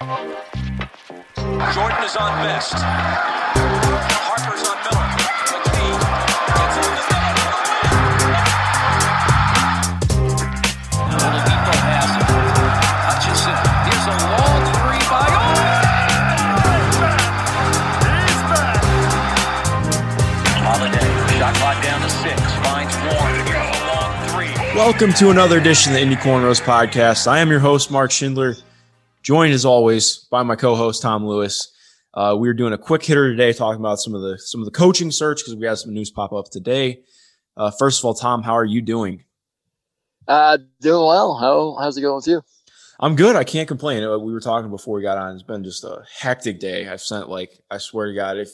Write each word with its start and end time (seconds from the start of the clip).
Jordan 0.00 0.16
is 2.04 2.16
on 2.16 2.32
best. 2.40 2.72
Harper's 4.24 4.64
on 4.64 4.80
Miller. 4.80 5.04
Gets 5.20 5.44
the. 5.44 5.84
Oladipo 11.04 11.74
has 11.84 12.16
it. 12.16 12.24
Here's 13.84 14.06
a 14.08 14.16
long 14.24 14.64
three 14.72 15.04
by 15.04 15.28
Holiday. 20.64 21.08
Shot 21.38 21.52
clock 21.56 21.76
down 21.82 22.00
to 22.00 22.08
six. 22.08 22.40
Finds 22.64 22.96
Warren. 23.04 23.36
Welcome 24.74 25.12
to 25.14 25.28
another 25.28 25.58
edition 25.58 25.92
of 25.92 25.96
the 25.96 26.02
Indy 26.02 26.16
Cornrows 26.16 26.62
podcast. 26.62 27.26
I 27.26 27.40
am 27.40 27.50
your 27.50 27.60
host, 27.60 27.90
Mark 27.90 28.10
Schindler, 28.10 28.56
joined 29.22 29.52
as 29.52 29.64
always 29.64 30.26
by 30.30 30.42
my 30.42 30.56
co-host 30.56 31.02
Tom 31.02 31.26
Lewis. 31.26 31.72
Uh, 32.14 32.36
we 32.38 32.48
are 32.48 32.54
doing 32.54 32.72
a 32.72 32.78
quick 32.78 33.04
hitter 33.04 33.30
today, 33.30 33.52
talking 33.52 33.80
about 33.80 33.98
some 33.98 34.14
of 34.14 34.22
the 34.22 34.38
some 34.38 34.60
of 34.60 34.64
the 34.64 34.72
coaching 34.72 35.10
search 35.10 35.38
because 35.38 35.54
we 35.54 35.66
have 35.66 35.78
some 35.78 35.94
news 35.94 36.10
pop 36.10 36.32
up 36.32 36.46
today. 36.50 37.00
Uh, 37.56 37.70
first 37.70 38.00
of 38.00 38.04
all, 38.04 38.14
Tom, 38.14 38.42
how 38.42 38.54
are 38.54 38.64
you 38.64 38.82
doing? 38.82 39.24
Uh, 40.26 40.58
doing 40.80 41.06
well. 41.06 41.36
How 41.38 41.76
how's 41.80 41.96
it 41.96 42.00
going 42.00 42.16
with 42.16 42.26
you? 42.26 42.42
I'm 43.02 43.16
good. 43.16 43.34
I 43.34 43.44
can't 43.44 43.66
complain. 43.66 44.04
Uh, 44.04 44.18
We 44.18 44.32
were 44.32 44.40
talking 44.40 44.70
before 44.70 44.94
we 44.96 45.02
got 45.02 45.16
on. 45.16 45.32
It's 45.32 45.42
been 45.42 45.64
just 45.64 45.84
a 45.84 46.02
hectic 46.18 46.60
day. 46.60 46.86
I've 46.86 47.00
sent 47.00 47.30
like 47.30 47.58
I 47.70 47.78
swear 47.78 48.08
to 48.08 48.14
God, 48.14 48.36
if 48.36 48.50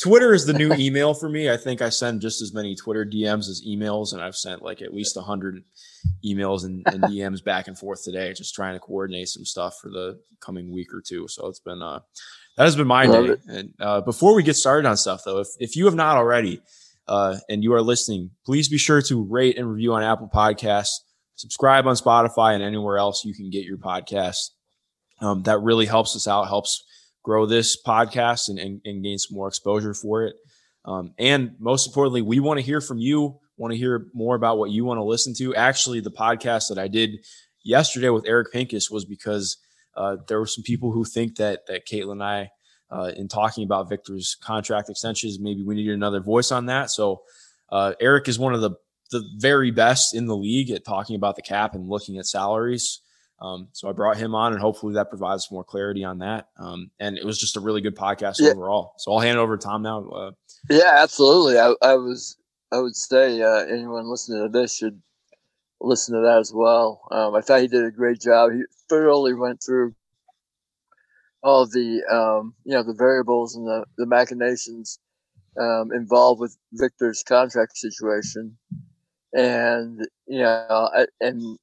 Twitter 0.00 0.32
is 0.32 0.46
the 0.46 0.54
new 0.54 0.72
email 0.78 1.12
for 1.12 1.28
me, 1.28 1.50
I 1.50 1.58
think 1.58 1.82
I 1.82 1.90
send 1.90 2.22
just 2.22 2.40
as 2.40 2.54
many 2.54 2.74
Twitter 2.74 3.04
DMs 3.04 3.48
as 3.50 3.62
emails, 3.68 4.14
and 4.14 4.22
I've 4.22 4.36
sent 4.36 4.62
like 4.62 4.80
at 4.80 4.94
least 4.94 5.18
hundred 5.18 5.62
emails 6.24 6.64
and, 6.64 6.82
and 6.86 7.02
DMs 7.04 7.44
back 7.44 7.68
and 7.68 7.78
forth 7.78 8.02
today, 8.02 8.32
just 8.32 8.54
trying 8.54 8.74
to 8.74 8.80
coordinate 8.80 9.28
some 9.28 9.44
stuff 9.44 9.78
for 9.80 9.90
the 9.90 10.18
coming 10.40 10.72
week 10.72 10.92
or 10.94 11.02
two. 11.06 11.28
So 11.28 11.46
it's 11.48 11.60
been 11.60 11.82
uh 11.82 12.00
that 12.56 12.64
has 12.64 12.76
been 12.76 12.86
my 12.86 13.04
Love 13.04 13.26
day. 13.26 13.32
it. 13.32 13.40
And 13.48 13.74
uh, 13.80 14.00
before 14.00 14.34
we 14.34 14.42
get 14.42 14.56
started 14.56 14.88
on 14.88 14.96
stuff, 14.96 15.22
though, 15.26 15.40
if 15.40 15.48
if 15.58 15.76
you 15.76 15.84
have 15.84 15.94
not 15.94 16.16
already, 16.16 16.62
uh, 17.06 17.36
and 17.50 17.62
you 17.62 17.74
are 17.74 17.82
listening, 17.82 18.30
please 18.46 18.70
be 18.70 18.78
sure 18.78 19.02
to 19.02 19.22
rate 19.22 19.58
and 19.58 19.68
review 19.70 19.92
on 19.92 20.02
Apple 20.02 20.30
Podcasts 20.32 21.00
subscribe 21.36 21.86
on 21.86 21.96
Spotify 21.96 22.54
and 22.54 22.62
anywhere 22.62 22.98
else 22.98 23.24
you 23.24 23.34
can 23.34 23.50
get 23.50 23.64
your 23.64 23.78
podcast. 23.78 24.50
Um, 25.20 25.42
that 25.44 25.60
really 25.60 25.86
helps 25.86 26.16
us 26.16 26.26
out, 26.26 26.48
helps 26.48 26.84
grow 27.22 27.46
this 27.46 27.80
podcast 27.82 28.48
and, 28.48 28.58
and, 28.58 28.80
and 28.84 29.02
gain 29.02 29.18
some 29.18 29.36
more 29.36 29.48
exposure 29.48 29.94
for 29.94 30.24
it. 30.24 30.36
Um, 30.84 31.14
and 31.18 31.52
most 31.58 31.86
importantly, 31.86 32.22
we 32.22 32.40
want 32.40 32.58
to 32.58 32.66
hear 32.66 32.80
from 32.80 32.98
you, 32.98 33.38
want 33.56 33.72
to 33.72 33.78
hear 33.78 34.08
more 34.12 34.34
about 34.34 34.58
what 34.58 34.70
you 34.70 34.84
want 34.84 34.98
to 34.98 35.04
listen 35.04 35.34
to. 35.38 35.54
Actually, 35.54 36.00
the 36.00 36.10
podcast 36.10 36.68
that 36.68 36.78
I 36.78 36.88
did 36.88 37.24
yesterday 37.64 38.10
with 38.10 38.26
Eric 38.26 38.52
Pincus 38.52 38.90
was 38.90 39.04
because 39.04 39.56
uh, 39.96 40.16
there 40.28 40.38
were 40.38 40.46
some 40.46 40.64
people 40.64 40.92
who 40.92 41.04
think 41.04 41.36
that 41.36 41.66
that 41.68 41.86
Caitlin 41.86 42.12
and 42.12 42.22
I, 42.22 42.50
uh, 42.90 43.12
in 43.16 43.28
talking 43.28 43.64
about 43.64 43.88
Victor's 43.88 44.36
contract 44.42 44.90
extensions, 44.90 45.38
maybe 45.40 45.62
we 45.62 45.74
needed 45.74 45.94
another 45.94 46.20
voice 46.20 46.52
on 46.52 46.66
that. 46.66 46.90
So 46.90 47.22
uh, 47.70 47.94
Eric 48.00 48.28
is 48.28 48.38
one 48.38 48.54
of 48.54 48.60
the 48.60 48.72
the 49.10 49.22
very 49.36 49.70
best 49.70 50.14
in 50.14 50.26
the 50.26 50.36
league 50.36 50.70
at 50.70 50.84
talking 50.84 51.16
about 51.16 51.36
the 51.36 51.42
cap 51.42 51.74
and 51.74 51.88
looking 51.88 52.18
at 52.18 52.26
salaries. 52.26 53.00
Um, 53.40 53.68
so 53.72 53.88
I 53.88 53.92
brought 53.92 54.16
him 54.16 54.34
on, 54.34 54.52
and 54.52 54.60
hopefully 54.60 54.94
that 54.94 55.10
provides 55.10 55.50
more 55.50 55.64
clarity 55.64 56.04
on 56.04 56.18
that. 56.18 56.48
Um, 56.58 56.90
and 57.00 57.18
it 57.18 57.24
was 57.24 57.38
just 57.38 57.56
a 57.56 57.60
really 57.60 57.80
good 57.80 57.96
podcast 57.96 58.36
Yeah. 58.38 58.50
overall. 58.52 58.94
So 58.98 59.12
I'll 59.12 59.20
hand 59.20 59.38
it 59.38 59.40
over 59.40 59.56
to 59.56 59.62
Tom 59.62 59.82
now. 59.82 60.04
Uh, 60.08 60.30
Yeah, 60.70 60.92
absolutely. 60.96 61.58
I, 61.58 61.74
I 61.82 61.94
was 61.96 62.36
I 62.72 62.78
would 62.78 62.96
say 62.96 63.42
uh, 63.42 63.64
anyone 63.66 64.08
listening 64.10 64.42
to 64.42 64.48
this 64.48 64.76
should 64.76 65.00
listen 65.80 66.14
to 66.14 66.22
that 66.22 66.38
as 66.38 66.52
well. 66.54 67.02
Um, 67.10 67.34
I 67.34 67.40
thought 67.40 67.60
he 67.60 67.68
did 67.68 67.84
a 67.84 67.90
great 67.90 68.20
job. 68.20 68.52
He 68.52 68.62
thoroughly 68.88 69.34
went 69.34 69.62
through 69.62 69.94
all 71.42 71.66
the 71.66 72.02
um, 72.10 72.54
you 72.64 72.72
know 72.72 72.82
the 72.82 72.94
variables 72.94 73.54
and 73.56 73.66
the, 73.66 73.84
the 73.98 74.06
machinations 74.06 74.98
um, 75.60 75.92
involved 75.92 76.40
with 76.40 76.56
Victor's 76.72 77.22
contract 77.22 77.76
situation, 77.76 78.56
and 79.34 80.00
you 80.26 80.38
know 80.38 81.06
and 81.20 81.58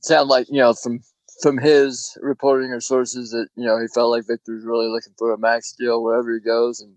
sound 0.00 0.28
like 0.28 0.48
you 0.50 0.58
know 0.58 0.74
from 0.74 1.00
from 1.40 1.58
his 1.58 2.16
reporting 2.20 2.70
or 2.70 2.80
sources 2.80 3.30
that 3.30 3.48
you 3.56 3.64
know 3.64 3.80
he 3.80 3.86
felt 3.88 4.10
like 4.10 4.26
Victor's 4.26 4.64
really 4.64 4.88
looking 4.88 5.14
for 5.16 5.32
a 5.32 5.38
max 5.38 5.72
deal 5.72 6.02
wherever 6.02 6.32
he 6.34 6.40
goes, 6.40 6.80
and 6.80 6.94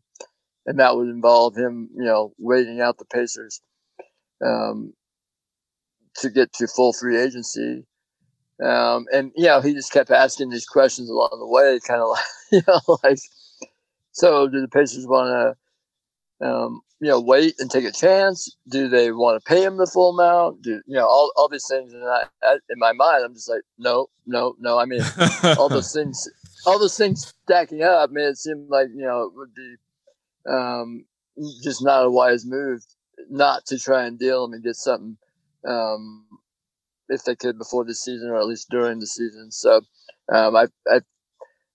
and 0.66 0.80
that 0.80 0.96
would 0.96 1.08
involve 1.08 1.56
him 1.56 1.90
you 1.96 2.04
know 2.04 2.34
waiting 2.38 2.82
out 2.82 2.98
the 2.98 3.06
Pacers 3.06 3.62
um, 4.44 4.94
to 6.18 6.30
get 6.30 6.52
to 6.54 6.68
full 6.68 6.94
free 6.94 7.20
agency. 7.22 7.86
Um, 8.64 9.06
and 9.14 9.32
you 9.36 9.46
know 9.46 9.62
he 9.62 9.74
just 9.74 9.92
kept 9.92 10.12
asking 10.12 10.50
these 10.50 10.66
questions 10.66 11.10
along 11.10 11.38
the 11.38 11.48
way, 11.48 11.80
kind 11.86 12.02
of 12.02 12.10
like 12.10 12.20
you 12.52 12.62
know 12.68 12.98
like, 13.04 13.20
so 14.12 14.48
do 14.48 14.62
the 14.62 14.68
Pacers 14.68 15.06
want 15.06 15.56
to 16.42 16.48
um, 16.48 16.82
you 17.00 17.10
know 17.10 17.20
wait 17.20 17.56
and 17.60 17.70
take 17.70 17.86
a 17.86 17.92
chance? 17.92 18.56
Do 18.70 18.88
they 18.88 19.12
want 19.12 19.42
to 19.42 19.48
pay 19.48 19.64
him 19.64 19.78
the 19.78 19.88
full 19.88 20.18
amount? 20.18 20.62
Do 20.62 20.82
you 20.86 20.96
know 20.96 21.08
all, 21.08 21.32
all 21.36 21.50
these 21.50 21.68
things? 21.70 21.94
And 21.94 22.04
I, 22.04 22.24
I, 22.44 22.54
in 22.70 22.80
my 22.80 22.94
mind, 22.94 23.24
I'm 23.26 23.34
just 23.34 23.50
like, 23.50 23.62
no, 23.78 24.08
no, 24.26 24.56
no. 24.60 24.80
I 24.80 24.86
mean, 24.86 25.02
all 25.58 25.70
those 25.70 25.94
things, 25.94 26.28
all 26.66 26.80
those 26.80 26.98
things 26.98 27.34
stacking 27.44 27.84
up, 27.84 28.12
man, 28.12 28.30
it 28.30 28.38
seemed 28.38 28.70
like 28.70 28.88
you 28.96 29.06
know 29.06 29.24
it 29.24 29.34
would 29.36 29.54
be 29.54 29.76
um, 30.50 31.06
just 31.64 31.84
not 31.84 32.06
a 32.06 32.10
wise 32.10 32.46
move 32.46 32.82
not 33.30 33.66
to 33.66 33.80
try 33.80 34.06
and 34.06 34.20
deal 34.20 34.46
him 34.46 34.54
and 34.54 34.64
get 34.64 34.76
something 34.76 35.18
um, 35.68 36.26
if 37.10 37.24
they 37.24 37.36
could 37.36 37.58
before 37.58 37.86
the 37.86 37.96
season 37.96 38.30
or 38.30 38.38
at 38.38 38.48
least 38.48 38.70
during 38.70 39.00
the 39.00 39.08
season. 39.08 39.52
So 39.52 39.82
um, 40.34 40.56
I, 40.56 40.68
I 40.88 41.02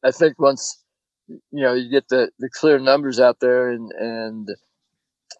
I 0.02 0.10
think 0.10 0.38
once 0.38 0.82
you 1.28 1.40
know 1.52 1.74
you 1.74 1.90
get 1.90 2.08
the, 2.08 2.30
the 2.38 2.48
clear 2.52 2.78
numbers 2.78 3.20
out 3.20 3.38
there 3.40 3.70
and 3.70 3.90
and 3.92 4.48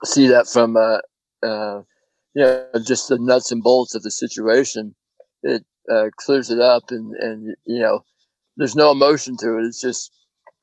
see 0.04 0.26
that 0.28 0.48
from 0.48 0.76
uh, 0.76 0.98
uh, 1.46 1.82
you 2.34 2.44
know 2.44 2.66
just 2.84 3.08
the 3.08 3.18
nuts 3.18 3.52
and 3.52 3.62
bolts 3.62 3.94
of 3.94 4.02
the 4.02 4.10
situation, 4.10 4.94
it 5.42 5.64
uh, 5.90 6.06
clears 6.18 6.50
it 6.50 6.60
up 6.60 6.84
and 6.90 7.14
and 7.16 7.56
you 7.66 7.80
know 7.80 8.04
there's 8.56 8.76
no 8.76 8.90
emotion 8.90 9.36
to 9.38 9.58
it. 9.58 9.64
It's 9.64 9.80
just 9.80 10.12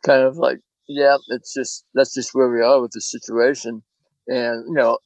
kind 0.05 0.23
of 0.23 0.37
like 0.37 0.59
yeah, 0.87 1.17
it's 1.29 1.53
just 1.53 1.85
that's 1.93 2.13
just 2.13 2.33
where 2.33 2.49
we 2.49 2.61
are 2.61 2.81
with 2.81 2.91
the 2.91 3.01
situation, 3.01 3.83
and 4.27 4.65
you 4.67 4.75
know 4.75 4.97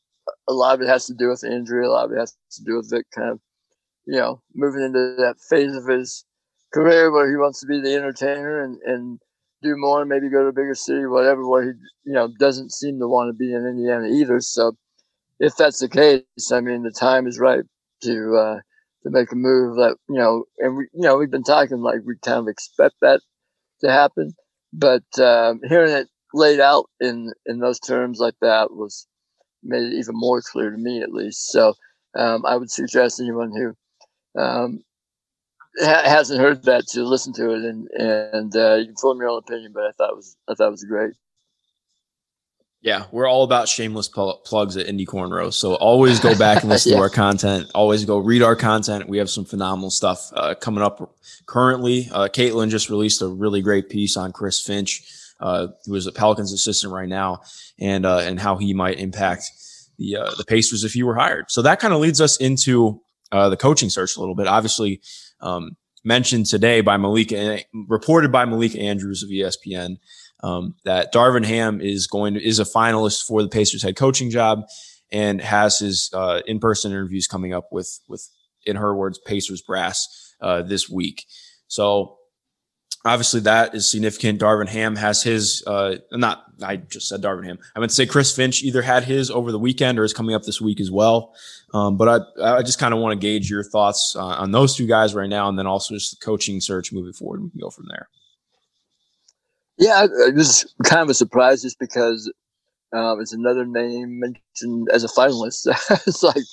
a 0.47 0.53
lot 0.53 0.75
of 0.75 0.81
it 0.81 0.87
has 0.89 1.05
to 1.07 1.13
do 1.13 1.29
with 1.29 1.43
injury. 1.43 1.85
A 1.85 1.89
lot 1.89 2.05
of 2.05 2.11
it 2.11 2.19
has 2.19 2.35
to 2.51 2.63
do 2.63 2.77
with 2.77 2.89
Vic 2.89 3.05
kind 3.15 3.29
of 3.31 3.39
you 4.05 4.17
know 4.17 4.41
moving 4.55 4.83
into 4.83 5.15
that 5.17 5.35
phase 5.49 5.75
of 5.75 5.87
his 5.87 6.25
career 6.73 7.11
where 7.11 7.29
he 7.29 7.35
wants 7.35 7.59
to 7.59 7.67
be 7.67 7.81
the 7.81 7.95
entertainer 7.95 8.63
and 8.63 8.77
and 8.85 9.19
do 9.61 9.75
more, 9.77 10.05
maybe 10.05 10.29
go 10.29 10.43
to 10.43 10.49
a 10.49 10.53
bigger 10.53 10.75
city, 10.75 11.05
whatever. 11.05 11.47
Where 11.47 11.63
he 11.63 11.69
you 12.05 12.13
know 12.13 12.29
doesn't 12.39 12.71
seem 12.71 12.99
to 12.99 13.07
want 13.07 13.29
to 13.29 13.33
be 13.33 13.53
in 13.53 13.65
Indiana 13.65 14.07
either. 14.07 14.39
So 14.41 14.73
if 15.39 15.55
that's 15.55 15.79
the 15.79 15.89
case, 15.89 16.51
I 16.51 16.61
mean 16.61 16.83
the 16.83 16.91
time 16.91 17.27
is 17.27 17.39
right 17.39 17.63
to 18.03 18.35
uh, 18.35 18.59
to 19.03 19.09
make 19.09 19.31
a 19.31 19.35
move 19.35 19.75
that 19.77 19.97
you 20.09 20.17
know, 20.17 20.45
and 20.59 20.77
we 20.77 20.83
you 20.93 21.01
know 21.01 21.17
we've 21.17 21.31
been 21.31 21.43
talking 21.43 21.79
like 21.79 21.99
we 22.05 22.15
kind 22.23 22.39
of 22.39 22.47
expect 22.47 22.95
that 23.01 23.21
to 23.81 23.91
happen, 23.91 24.33
but 24.73 25.03
um, 25.19 25.61
hearing 25.67 25.93
it 25.93 26.07
laid 26.33 26.59
out 26.59 26.89
in 26.99 27.33
in 27.45 27.59
those 27.59 27.79
terms 27.79 28.19
like 28.19 28.35
that 28.41 28.71
was 28.71 29.07
made 29.63 29.83
it 29.83 29.93
even 29.93 30.15
more 30.15 30.41
clear 30.41 30.71
to 30.71 30.77
me 30.77 31.01
at 31.01 31.11
least. 31.13 31.51
So 31.51 31.73
um, 32.15 32.45
I 32.45 32.55
would 32.57 32.71
suggest 32.71 33.19
anyone 33.19 33.51
who 33.51 34.41
um, 34.41 34.83
ha- 35.79 36.03
hasn't 36.05 36.39
heard 36.39 36.63
that 36.63 36.87
to 36.89 37.03
listen 37.03 37.33
to 37.33 37.51
it 37.51 37.63
and 37.63 37.87
and 37.97 38.55
uh, 38.55 38.75
you 38.75 38.85
can 38.87 38.95
form 38.95 39.19
your 39.19 39.29
own 39.29 39.39
opinion. 39.39 39.71
But 39.73 39.83
I 39.85 39.91
thought 39.97 40.09
it 40.11 40.15
was 40.15 40.35
I 40.49 40.53
thought 40.55 40.67
it 40.67 40.71
was 40.71 40.83
great. 40.83 41.13
Yeah, 42.83 43.05
we're 43.11 43.27
all 43.29 43.43
about 43.43 43.69
shameless 43.69 44.07
pl- 44.07 44.41
plugs 44.43 44.75
at 44.75 44.87
Indy 44.87 45.05
Cornrow. 45.05 45.53
So 45.53 45.75
always 45.75 46.19
go 46.19 46.35
back 46.35 46.61
and 46.63 46.69
listen 46.71 46.89
Yeah. 46.93 46.97
to 46.97 47.03
our 47.03 47.09
content. 47.11 47.69
Always 47.75 48.05
go 48.05 48.17
read 48.17 48.41
our 48.41 48.55
content. 48.55 49.07
We 49.07 49.19
have 49.19 49.29
some 49.29 49.45
phenomenal 49.45 49.91
stuff 49.91 50.31
uh, 50.35 50.55
coming 50.55 50.83
up 50.83 51.15
currently. 51.45 52.09
Uh, 52.11 52.27
Caitlin 52.27 52.69
just 52.71 52.89
released 52.89 53.21
a 53.21 53.27
really 53.27 53.61
great 53.61 53.87
piece 53.89 54.17
on 54.17 54.31
Chris 54.31 54.59
Finch, 54.59 55.03
uh, 55.39 55.67
who 55.85 55.93
is 55.93 56.07
a 56.07 56.11
Pelicans 56.11 56.51
assistant 56.51 56.91
right 56.91 57.07
now, 57.07 57.41
and 57.79 58.03
uh, 58.03 58.17
and 58.17 58.39
how 58.39 58.55
he 58.57 58.73
might 58.73 58.97
impact 58.97 59.43
the 59.99 60.15
uh, 60.15 60.31
the 60.39 60.43
Pacers 60.45 60.83
if 60.83 60.93
he 60.93 61.03
were 61.03 61.13
hired. 61.15 61.51
So 61.51 61.61
that 61.61 61.79
kind 61.79 61.93
of 61.93 61.99
leads 61.99 62.19
us 62.19 62.37
into 62.37 62.99
uh, 63.31 63.49
the 63.49 63.57
coaching 63.57 63.89
search 63.89 64.15
a 64.15 64.19
little 64.19 64.35
bit. 64.35 64.47
Obviously, 64.47 65.01
um, 65.39 65.77
mentioned 66.03 66.47
today 66.47 66.81
by 66.81 66.97
Malika, 66.97 67.37
and 67.37 67.65
reported 67.87 68.31
by 68.31 68.45
Malika 68.45 68.79
Andrews 68.79 69.23
of 69.23 69.29
ESPN 69.29 69.97
um, 70.43 70.75
that 70.83 71.13
Darvin 71.13 71.45
Ham 71.45 71.79
is 71.81 72.07
going 72.07 72.33
to 72.33 72.43
is 72.43 72.59
a 72.59 72.65
finalist 72.65 73.25
for 73.25 73.41
the 73.41 73.49
Pacers 73.49 73.83
head 73.83 73.95
coaching 73.95 74.29
job 74.29 74.63
and 75.11 75.41
has 75.41 75.79
his 75.79 76.09
uh, 76.13 76.41
in 76.45 76.59
person 76.59 76.91
interviews 76.91 77.27
coming 77.27 77.53
up 77.53 77.67
with 77.71 77.99
with 78.07 78.27
in 78.65 78.75
her 78.75 78.95
words 78.95 79.19
Pacers 79.25 79.61
brass 79.61 80.33
uh, 80.41 80.61
this 80.61 80.89
week. 80.89 81.25
So 81.67 82.17
obviously 83.05 83.39
that 83.41 83.73
is 83.75 83.89
significant. 83.89 84.39
Darvin 84.39 84.67
Ham 84.69 84.95
has 84.95 85.23
his 85.23 85.63
uh, 85.65 85.97
not 86.11 86.45
I 86.63 86.77
just 86.77 87.07
said 87.07 87.21
Darvin 87.21 87.45
Ham. 87.45 87.59
I 87.75 87.79
would 87.79 87.91
say 87.91 88.05
Chris 88.05 88.35
Finch 88.35 88.63
either 88.63 88.81
had 88.81 89.03
his 89.03 89.31
over 89.31 89.51
the 89.51 89.59
weekend 89.59 89.99
or 89.99 90.03
is 90.03 90.13
coming 90.13 90.35
up 90.35 90.43
this 90.43 90.61
week 90.61 90.79
as 90.79 90.91
well. 90.91 91.33
Um, 91.73 91.97
but 91.97 92.07
I 92.39 92.57
I 92.57 92.61
just 92.63 92.79
kind 92.79 92.93
of 92.93 92.99
want 92.99 93.13
to 93.13 93.19
gauge 93.19 93.49
your 93.49 93.63
thoughts 93.63 94.15
uh, 94.15 94.25
on 94.25 94.51
those 94.51 94.75
two 94.75 94.87
guys 94.87 95.15
right 95.15 95.29
now, 95.29 95.49
and 95.49 95.57
then 95.57 95.67
also 95.67 95.93
just 95.93 96.19
the 96.19 96.25
coaching 96.25 96.61
search 96.61 96.91
moving 96.91 97.13
forward. 97.13 97.43
We 97.43 97.49
can 97.49 97.59
go 97.59 97.69
from 97.69 97.85
there. 97.89 98.09
Yeah, 99.77 100.05
it 100.05 100.35
was 100.35 100.71
kind 100.83 101.01
of 101.01 101.09
a 101.09 101.13
surprise 101.13 101.63
just 101.63 101.79
because 101.79 102.31
um, 102.93 103.19
it's 103.19 103.33
another 103.33 103.65
name 103.65 104.19
mentioned 104.19 104.89
as 104.93 105.03
a 105.03 105.07
finalist. 105.07 105.65
it's 106.07 106.23
like 106.23 106.43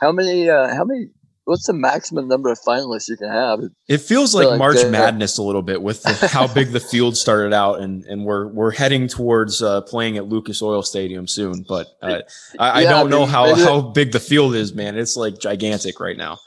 how 0.00 0.12
many? 0.12 0.48
Uh, 0.48 0.74
how 0.74 0.84
many? 0.84 1.08
What's 1.44 1.66
the 1.66 1.72
maximum 1.72 2.28
number 2.28 2.50
of 2.50 2.58
finalists 2.60 3.08
you 3.08 3.16
can 3.16 3.30
have? 3.30 3.60
It 3.88 3.98
feels 3.98 4.34
like, 4.34 4.48
like 4.48 4.58
March 4.58 4.84
Madness 4.86 5.38
a 5.38 5.42
little 5.42 5.62
bit 5.62 5.82
with 5.82 6.02
the, 6.02 6.28
how 6.32 6.46
big 6.46 6.70
the 6.70 6.80
field 6.80 7.16
started 7.16 7.52
out, 7.52 7.80
and 7.80 8.04
and 8.04 8.24
we're 8.24 8.46
we're 8.48 8.70
heading 8.70 9.08
towards 9.08 9.62
uh, 9.62 9.80
playing 9.82 10.16
at 10.16 10.26
Lucas 10.28 10.62
Oil 10.62 10.82
Stadium 10.82 11.26
soon. 11.26 11.64
But 11.66 11.88
uh, 12.02 12.20
I, 12.58 12.82
yeah, 12.82 12.88
I, 12.88 12.90
don't 12.90 13.10
know 13.10 13.26
how 13.26 13.54
how 13.54 13.80
big 13.80 14.12
the 14.12 14.20
field 14.20 14.54
is, 14.54 14.74
man. 14.74 14.96
It's 14.96 15.16
like 15.16 15.38
gigantic 15.38 15.98
right 15.98 16.16
now. 16.16 16.38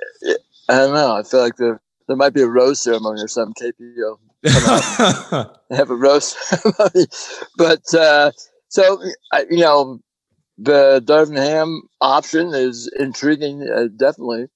I 0.70 0.78
don't 0.78 0.94
know. 0.94 1.16
I 1.16 1.24
feel 1.24 1.42
like 1.42 1.58
there 1.58 1.82
there 2.08 2.16
might 2.16 2.34
be 2.34 2.42
a 2.42 2.48
rose 2.48 2.82
ceremony 2.82 3.22
or 3.22 3.28
something. 3.28 3.74
KPO 3.82 4.18
have 5.72 5.90
a 5.90 5.96
rose 5.96 6.36
ceremony, 6.48 7.08
but 7.58 7.94
uh, 7.94 8.32
so 8.70 9.02
you 9.50 9.60
know 9.60 10.00
the 10.58 11.02
Darvin 11.06 11.38
Ham 11.38 11.82
option 12.02 12.54
is 12.54 12.90
intriguing, 13.00 13.68
uh, 13.70 13.88
definitely, 13.96 14.48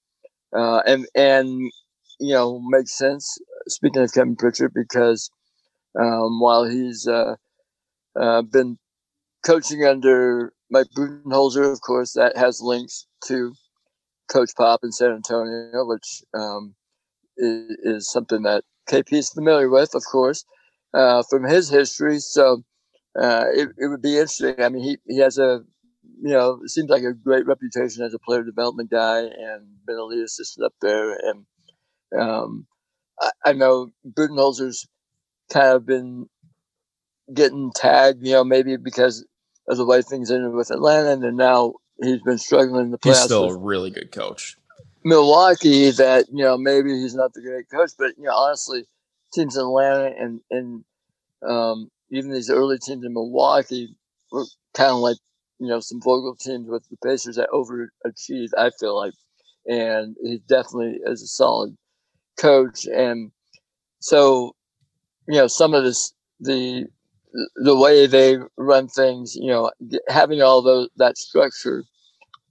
uh, 0.56 0.82
and 0.86 1.08
and 1.16 1.72
you 2.20 2.34
know 2.34 2.60
makes 2.60 2.98
sense. 2.98 3.38
Speaking 3.68 4.04
of 4.04 4.14
Kevin 4.14 4.36
Pritchard, 4.36 4.74
because 4.74 5.30
um, 6.00 6.40
while 6.40 6.66
he's 6.66 7.08
uh, 7.08 7.36
uh 8.20 8.42
been 8.42 8.78
coaching 9.46 9.86
under 9.86 10.54
Mike 10.70 10.88
Budenholzer, 10.96 11.72
of 11.72 11.82
course, 11.82 12.14
that 12.14 12.36
has 12.38 12.62
links 12.62 13.08
to 13.26 13.54
Coach 14.30 14.52
Pop 14.58 14.82
in 14.84 14.92
San 14.92 15.12
Antonio, 15.12 15.86
which 15.86 16.24
um, 16.34 16.76
is, 17.38 17.78
is, 17.84 18.12
something 18.12 18.44
that 18.44 18.64
KP 18.90 19.14
is 19.14 19.30
familiar 19.30 19.70
with, 19.70 19.96
of 19.96 20.04
course, 20.12 20.44
uh, 20.94 21.24
from 21.30 21.44
his 21.44 21.70
history. 21.70 22.20
So 22.20 22.64
uh, 23.20 23.46
it, 23.54 23.70
it 23.78 23.88
would 23.88 24.02
be 24.02 24.18
interesting. 24.18 24.56
I 24.62 24.70
mean, 24.70 24.84
he, 24.84 24.98
he 25.06 25.20
has 25.20 25.38
a 25.38 25.64
you 26.22 26.34
know, 26.34 26.60
seems 26.66 26.90
like 26.90 27.04
a 27.04 27.14
great 27.14 27.46
reputation 27.46 28.04
as 28.04 28.14
a 28.14 28.20
player 28.20 28.44
development 28.44 28.90
guy 28.90 29.20
and 29.20 29.68
been 29.86 29.98
a 29.98 30.04
lead 30.04 30.24
assistant 30.24 30.66
up 30.66 30.74
there. 30.82 31.12
And 31.12 31.46
um, 32.20 32.68
I, 33.20 33.30
I 33.46 33.54
know 33.54 33.92
Budenholzer's 34.06 34.88
kind 35.52 35.68
of 35.68 35.86
been 35.86 36.28
getting 37.34 37.72
tagged, 37.76 38.26
you 38.26 38.34
know, 38.34 38.44
maybe 38.44 38.78
because 38.78 39.26
of 39.68 39.78
the 39.78 39.86
way 39.86 40.02
things 40.02 40.32
ended 40.32 40.54
with 40.54 40.72
Atlanta, 40.72 41.28
and 41.28 41.38
now 41.38 41.74
he's 42.02 42.22
been 42.22 42.38
struggling 42.38 42.86
in 42.86 42.92
the 42.92 42.98
playoffs. 42.98 43.16
He's 43.16 43.24
still 43.24 43.50
a 43.50 43.58
really 43.58 43.92
good 43.92 44.12
coach. 44.12 44.58
Milwaukee, 45.04 45.92
that 45.92 46.26
you 46.32 46.44
know 46.44 46.58
maybe 46.58 46.90
he's 46.90 47.16
not 47.16 47.34
the 47.34 47.42
great 47.42 47.70
coach, 47.70 47.92
but 47.98 48.18
you 48.18 48.24
know 48.24 48.36
honestly, 48.36 48.86
teams 49.34 49.56
in 49.56 49.64
Atlanta 49.64 50.14
and 50.18 50.42
and 50.50 50.84
um, 51.48 51.90
even 52.12 52.32
these 52.32 52.50
early 52.50 52.78
teams 52.80 53.06
in 53.06 53.14
Milwaukee 53.14 53.96
were 54.32 54.46
kind 54.74 54.92
of 54.92 54.98
like 54.98 55.18
you 55.60 55.68
know, 55.68 55.80
some 55.80 56.02
Vogel 56.02 56.36
teams 56.36 56.70
with 56.70 56.88
the 56.90 56.98
Pacers 57.04 57.36
that 57.36 57.50
overachieved, 57.50 58.52
I 58.58 58.72
feel 58.80 58.96
like. 58.96 59.14
And 59.66 60.16
he 60.22 60.42
definitely 60.48 61.00
is 61.06 61.22
a 61.22 61.28
solid 61.28 61.76
coach. 62.40 62.86
And 62.86 63.32
so, 64.00 64.56
you 65.28 65.36
know, 65.36 65.48
some 65.48 65.74
of 65.74 65.84
this, 65.84 66.14
the, 66.40 66.86
the 67.56 67.76
way 67.76 68.08
they 68.08 68.38
run 68.58 68.88
things, 68.88 69.36
you 69.36 69.48
know, 69.48 69.72
having 70.08 70.42
all 70.42 70.62
those, 70.62 70.90
that 70.98 71.18
structure 71.18 71.84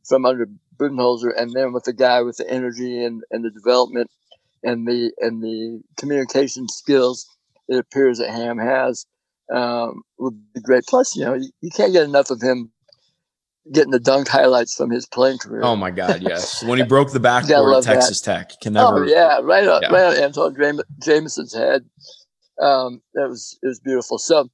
from 0.07 0.27
under 0.27 0.47
Budenholzer 0.77 1.31
and 1.37 1.53
then 1.53 1.73
with 1.73 1.85
the 1.85 1.93
guy 1.93 2.21
with 2.21 2.37
the 2.37 2.51
energy 2.51 3.03
and, 3.03 3.23
and 3.31 3.45
the 3.45 3.51
development 3.51 4.11
and 4.63 4.87
the, 4.87 5.13
and 5.21 5.43
the 5.43 5.81
communication 5.97 6.69
skills 6.69 7.27
it 7.69 7.79
appears 7.79 8.19
that 8.19 8.31
Ham 8.31 8.59
has, 8.59 9.07
um, 9.53 10.03
would 10.19 10.35
be 10.53 10.61
great. 10.61 10.85
Plus, 10.87 11.17
you 11.17 11.25
know, 11.25 11.35
you, 11.35 11.51
you 11.61 11.71
can't 11.71 11.93
get 11.93 12.05
enough 12.05 12.31
of 12.31 12.41
him 12.41 12.71
getting 13.73 13.91
the 13.91 14.01
dunk 14.01 14.29
highlights 14.29 14.75
from 14.75 14.91
his 14.91 15.07
playing 15.07 15.39
career. 15.39 15.63
Oh 15.63 15.77
my 15.77 15.91
God, 15.91 16.23
yes! 16.23 16.63
when 16.63 16.79
he 16.79 16.85
broke 16.89 17.13
the 17.13 17.21
backboard 17.21 17.77
at 17.77 17.83
Texas 17.83 18.21
that. 18.23 18.49
Tech, 18.49 18.61
can 18.61 18.75
never. 18.75 19.05
Oh 19.05 19.07
yeah, 19.07 19.41
right 19.43 19.67
on, 19.67 19.83
yeah. 19.83 19.89
right 19.89 20.17
on 20.17 20.23
Antawn 20.23 20.55
Jamison's 21.03 21.55
head. 21.55 21.85
Um, 22.61 23.03
that 23.15 23.29
was 23.29 23.59
it 23.63 23.67
was 23.67 23.81
beautiful. 23.81 24.19
So, 24.19 24.49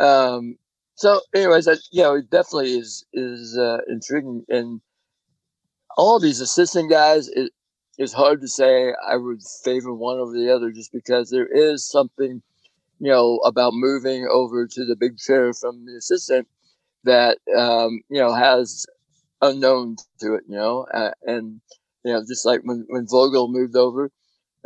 um, 0.00 0.56
so 0.94 1.20
anyways, 1.34 1.66
that 1.66 1.78
you 1.90 2.02
know, 2.02 2.16
it 2.16 2.30
definitely 2.30 2.78
is 2.78 3.04
is 3.12 3.56
uh, 3.58 3.78
intriguing, 3.88 4.44
and 4.48 4.80
all 5.96 6.18
these 6.20 6.40
assistant 6.40 6.90
guys. 6.90 7.28
It 7.28 7.52
is 7.98 8.12
hard 8.12 8.40
to 8.42 8.48
say 8.48 8.92
I 9.06 9.16
would 9.16 9.40
favor 9.64 9.92
one 9.92 10.18
over 10.18 10.32
the 10.32 10.54
other, 10.54 10.70
just 10.70 10.92
because 10.92 11.30
there 11.30 11.46
is 11.46 11.88
something, 11.88 12.42
you 12.98 13.10
know, 13.10 13.38
about 13.38 13.72
moving 13.74 14.26
over 14.30 14.66
to 14.66 14.84
the 14.84 14.96
big 14.96 15.18
chair 15.18 15.52
from 15.52 15.86
the 15.86 15.96
assistant 15.96 16.46
that 17.06 17.38
um, 17.56 18.02
you 18.10 18.20
know 18.20 18.34
has 18.34 18.86
unknown 19.42 19.96
to 20.20 20.34
it, 20.36 20.44
you 20.48 20.56
know, 20.56 20.86
uh, 20.94 21.12
and 21.24 21.60
you 22.04 22.12
know 22.14 22.22
just 22.28 22.46
like 22.46 22.62
when 22.64 22.86
when 22.88 23.06
Vogel 23.08 23.48
moved 23.48 23.76
over, 23.76 24.10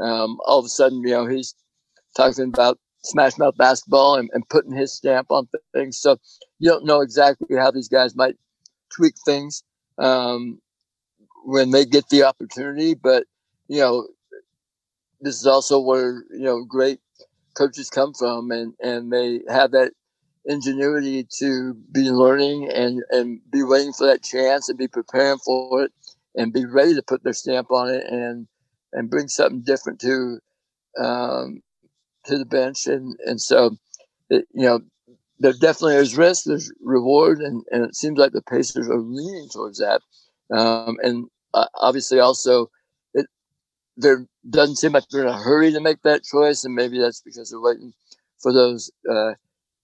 um, 0.00 0.38
all 0.46 0.60
of 0.60 0.66
a 0.66 0.70
sudden 0.70 1.02
you 1.02 1.10
know 1.12 1.26
he's 1.26 1.54
talking 2.16 2.48
about 2.48 2.78
smash 3.02 3.38
mouth 3.38 3.56
basketball 3.56 4.16
and, 4.16 4.30
and 4.34 4.48
putting 4.50 4.72
his 4.74 4.94
stamp 4.94 5.28
on 5.30 5.48
things. 5.74 5.98
So 5.98 6.18
you 6.58 6.70
don't 6.70 6.86
know 6.86 7.02
exactly 7.02 7.56
how 7.56 7.70
these 7.70 7.88
guys 7.88 8.16
might 8.16 8.36
tweak 8.94 9.14
things 9.24 9.62
um, 9.98 10.60
when 11.44 11.70
they 11.70 11.86
get 11.86 12.08
the 12.10 12.24
opportunity, 12.24 12.94
but 12.94 13.24
you 13.68 13.80
know 13.80 14.08
this 15.20 15.40
is 15.40 15.46
also 15.46 15.80
where 15.80 16.24
you 16.30 16.44
know 16.44 16.64
great 16.64 17.00
coaches 17.54 17.90
come 17.90 18.14
from 18.14 18.50
and 18.50 18.74
and 18.80 19.12
they 19.12 19.40
have 19.48 19.72
that 19.72 19.92
ingenuity 20.46 21.26
to 21.38 21.74
be 21.92 22.10
learning 22.10 22.70
and, 22.72 23.02
and 23.10 23.40
be 23.50 23.62
waiting 23.62 23.92
for 23.92 24.06
that 24.06 24.22
chance 24.22 24.68
and 24.68 24.78
be 24.78 24.88
preparing 24.88 25.38
for 25.38 25.84
it 25.84 25.92
and 26.34 26.52
be 26.52 26.64
ready 26.64 26.94
to 26.94 27.02
put 27.02 27.22
their 27.22 27.32
stamp 27.32 27.70
on 27.70 27.88
it 27.88 28.04
and 28.06 28.46
and 28.92 29.10
bring 29.10 29.28
something 29.28 29.62
different 29.62 30.00
to 30.00 30.38
um, 30.98 31.62
to 32.24 32.38
the 32.38 32.44
bench. 32.44 32.86
And 32.86 33.16
and 33.24 33.40
so 33.40 33.76
it, 34.28 34.46
you 34.52 34.64
know 34.66 34.80
there 35.38 35.52
definitely 35.54 35.96
is 35.96 36.18
risk 36.18 36.44
there's 36.44 36.70
reward 36.82 37.40
and, 37.40 37.64
and 37.70 37.84
it 37.84 37.96
seems 37.96 38.18
like 38.18 38.32
the 38.32 38.42
Pacers 38.42 38.88
are 38.88 39.00
leaning 39.00 39.48
towards 39.50 39.78
that. 39.78 40.02
Um, 40.54 40.96
and 41.02 41.26
uh, 41.54 41.66
obviously 41.74 42.18
also 42.20 42.70
it 43.14 43.26
there 43.96 44.26
doesn't 44.48 44.76
seem 44.76 44.92
like 44.92 45.04
they're 45.10 45.22
in 45.22 45.28
a 45.28 45.36
hurry 45.36 45.72
to 45.72 45.80
make 45.80 46.02
that 46.02 46.24
choice 46.24 46.64
and 46.64 46.74
maybe 46.74 46.98
that's 46.98 47.22
because 47.22 47.50
they're 47.50 47.60
waiting 47.60 47.92
for 48.38 48.52
those 48.52 48.90
uh, 49.10 49.32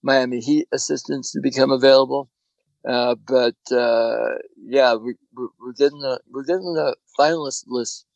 Miami 0.07 0.41
Heat 0.41 0.69
assistants 0.73 1.33
to 1.33 1.41
become 1.43 1.71
available. 1.71 2.31
Uh, 2.89 3.17
but 3.27 3.57
uh, 3.73 4.37
yeah, 4.57 4.95
we, 4.95 5.15
are 5.37 5.73
getting 5.77 5.99
the 5.99 6.21
we're 6.31 6.45
getting 6.45 6.73
the 6.73 6.97
finalist 7.19 7.65
list 7.67 8.07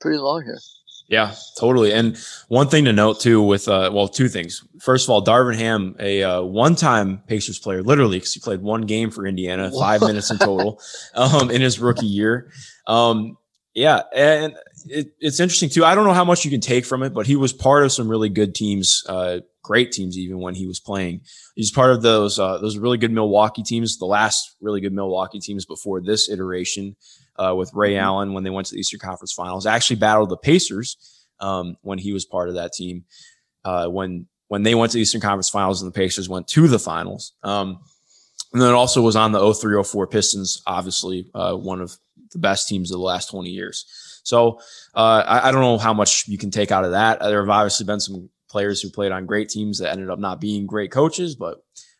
pretty 0.00 0.18
long 0.18 0.42
here. 0.42 0.58
Yeah, 1.06 1.34
totally. 1.60 1.92
And 1.92 2.16
one 2.48 2.68
thing 2.68 2.86
to 2.86 2.92
note 2.94 3.20
too, 3.20 3.42
with 3.42 3.68
uh, 3.68 3.90
well, 3.92 4.08
two 4.08 4.28
things. 4.28 4.66
First 4.80 5.04
of 5.04 5.10
all, 5.10 5.22
Darvin 5.22 5.56
Ham, 5.56 5.94
a 6.00 6.22
uh, 6.22 6.42
one-time 6.42 7.18
Pacers 7.26 7.58
player, 7.58 7.82
literally 7.82 8.16
because 8.16 8.32
he 8.32 8.40
played 8.40 8.62
one 8.62 8.82
game 8.82 9.10
for 9.10 9.26
Indiana, 9.26 9.70
five 9.78 10.00
minutes 10.00 10.30
in 10.30 10.38
total, 10.38 10.80
um, 11.14 11.50
in 11.50 11.60
his 11.60 11.78
rookie 11.78 12.06
year. 12.06 12.50
Um, 12.86 13.36
yeah, 13.74 14.02
and 14.14 14.54
it, 14.86 15.12
it's 15.20 15.40
interesting 15.40 15.68
too. 15.68 15.84
I 15.84 15.94
don't 15.94 16.06
know 16.06 16.14
how 16.14 16.24
much 16.24 16.46
you 16.46 16.50
can 16.50 16.62
take 16.62 16.86
from 16.86 17.02
it, 17.02 17.12
but 17.12 17.26
he 17.26 17.36
was 17.36 17.52
part 17.52 17.84
of 17.84 17.92
some 17.92 18.08
really 18.08 18.30
good 18.30 18.54
teams 18.54 19.02
uh, 19.06 19.40
great 19.64 19.90
teams 19.90 20.16
even 20.16 20.38
when 20.38 20.54
he 20.54 20.68
was 20.68 20.78
playing. 20.78 21.22
He's 21.56 21.72
part 21.72 21.90
of 21.90 22.02
those 22.02 22.38
uh, 22.38 22.58
those 22.58 22.78
really 22.78 22.98
good 22.98 23.10
Milwaukee 23.10 23.64
teams, 23.64 23.98
the 23.98 24.06
last 24.06 24.54
really 24.60 24.80
good 24.80 24.92
Milwaukee 24.92 25.40
teams 25.40 25.64
before 25.64 26.00
this 26.00 26.28
iteration 26.28 26.94
uh, 27.36 27.54
with 27.56 27.74
Ray 27.74 27.94
mm-hmm. 27.94 28.04
Allen 28.04 28.32
when 28.32 28.44
they 28.44 28.50
went 28.50 28.68
to 28.68 28.74
the 28.74 28.80
Eastern 28.80 29.00
Conference 29.00 29.32
Finals. 29.32 29.66
Actually 29.66 29.96
battled 29.96 30.28
the 30.28 30.36
Pacers 30.36 31.26
um, 31.40 31.76
when 31.82 31.98
he 31.98 32.12
was 32.12 32.24
part 32.24 32.48
of 32.48 32.54
that 32.54 32.72
team. 32.72 33.04
Uh, 33.64 33.88
when 33.88 34.28
when 34.48 34.62
they 34.62 34.76
went 34.76 34.92
to 34.92 34.98
the 34.98 35.02
Eastern 35.02 35.20
Conference 35.20 35.50
Finals 35.50 35.82
and 35.82 35.92
the 35.92 35.96
Pacers 35.96 36.28
went 36.28 36.46
to 36.48 36.68
the 36.68 36.78
finals. 36.78 37.32
Um, 37.42 37.80
and 38.52 38.62
then 38.62 38.72
also 38.72 39.02
was 39.02 39.16
on 39.16 39.32
the 39.32 39.40
0304 39.40 40.06
Pistons, 40.06 40.62
obviously 40.64 41.28
uh, 41.34 41.54
one 41.54 41.80
of 41.80 41.96
the 42.30 42.38
best 42.38 42.68
teams 42.68 42.92
of 42.92 42.98
the 42.98 43.04
last 43.04 43.30
20 43.30 43.50
years. 43.50 44.20
So 44.22 44.60
uh, 44.94 45.24
I, 45.26 45.48
I, 45.48 45.52
don't 45.52 45.60
know 45.60 45.76
how 45.76 45.92
much 45.92 46.28
you 46.28 46.38
can 46.38 46.50
take 46.50 46.70
out 46.70 46.84
of 46.84 46.92
that. 46.92 47.20
There 47.20 47.40
have 47.40 47.50
obviously 47.50 47.84
been 47.84 48.00
some 48.00 48.30
players 48.54 48.80
who 48.80 48.88
played 48.88 49.10
on 49.10 49.26
great 49.26 49.48
teams 49.48 49.80
that 49.80 49.90
ended 49.90 50.10
up 50.10 50.20
not 50.20 50.40
being 50.40 50.64
great 50.64 50.92
coaches, 50.92 51.34
but 51.34 51.58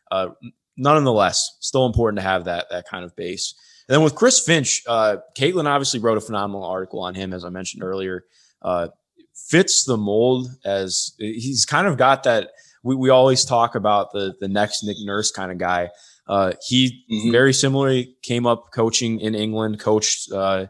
uh, 0.09 0.29
nonetheless, 0.77 1.57
still 1.59 1.85
important 1.85 2.17
to 2.17 2.23
have 2.23 2.45
that 2.45 2.67
that 2.69 2.87
kind 2.87 3.03
of 3.03 3.13
base. 3.17 3.53
And 3.89 3.93
then 3.93 4.03
with 4.03 4.15
Chris 4.15 4.39
Finch, 4.39 4.81
uh, 4.87 5.17
Caitlin 5.37 5.67
obviously 5.67 5.99
wrote 5.99 6.17
a 6.17 6.21
phenomenal 6.21 6.63
article 6.63 7.01
on 7.01 7.13
him, 7.13 7.33
as 7.33 7.43
I 7.43 7.49
mentioned 7.49 7.83
earlier. 7.83 8.23
Uh, 8.61 8.87
fits 9.35 9.83
the 9.83 9.97
mold 9.97 10.47
as 10.63 11.11
he's 11.17 11.65
kind 11.65 11.87
of 11.87 11.97
got 11.97 12.23
that. 12.23 12.51
We, 12.83 12.95
we 12.95 13.09
always 13.09 13.43
talk 13.43 13.75
about 13.75 14.13
the 14.13 14.33
the 14.39 14.47
next 14.47 14.81
Nick 14.85 14.97
Nurse 15.03 15.31
kind 15.31 15.51
of 15.51 15.57
guy. 15.57 15.89
Uh, 16.25 16.53
he 16.65 17.03
mm-hmm. 17.11 17.31
very 17.31 17.51
similarly 17.51 18.15
came 18.23 18.47
up 18.47 18.71
coaching 18.73 19.19
in 19.19 19.35
England, 19.35 19.81
coached 19.81 20.31
uh, 20.31 20.67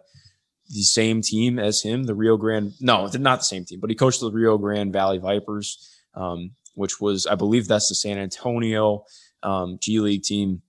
the 0.70 0.82
same 0.82 1.22
team 1.22 1.60
as 1.60 1.82
him, 1.82 2.04
the 2.04 2.16
Rio 2.16 2.38
Grande. 2.38 2.74
No, 2.80 3.08
they're 3.08 3.22
not 3.22 3.40
the 3.40 3.46
same 3.46 3.66
team, 3.66 3.80
but 3.80 3.90
he 3.90 3.96
coached 3.96 4.20
the 4.20 4.32
Rio 4.32 4.58
Grande 4.58 4.92
Valley 4.92 5.20
Vipers 5.20 5.96
um, 6.16 6.52
which 6.74 7.00
was, 7.00 7.28
I 7.28 7.36
believe 7.36 7.68
that's 7.68 7.90
the 7.90 7.96
San 7.96 8.18
Antonio 8.18 9.06
um, 9.44 9.78
G 9.82 10.00
League 10.00 10.24
team, 10.24 10.62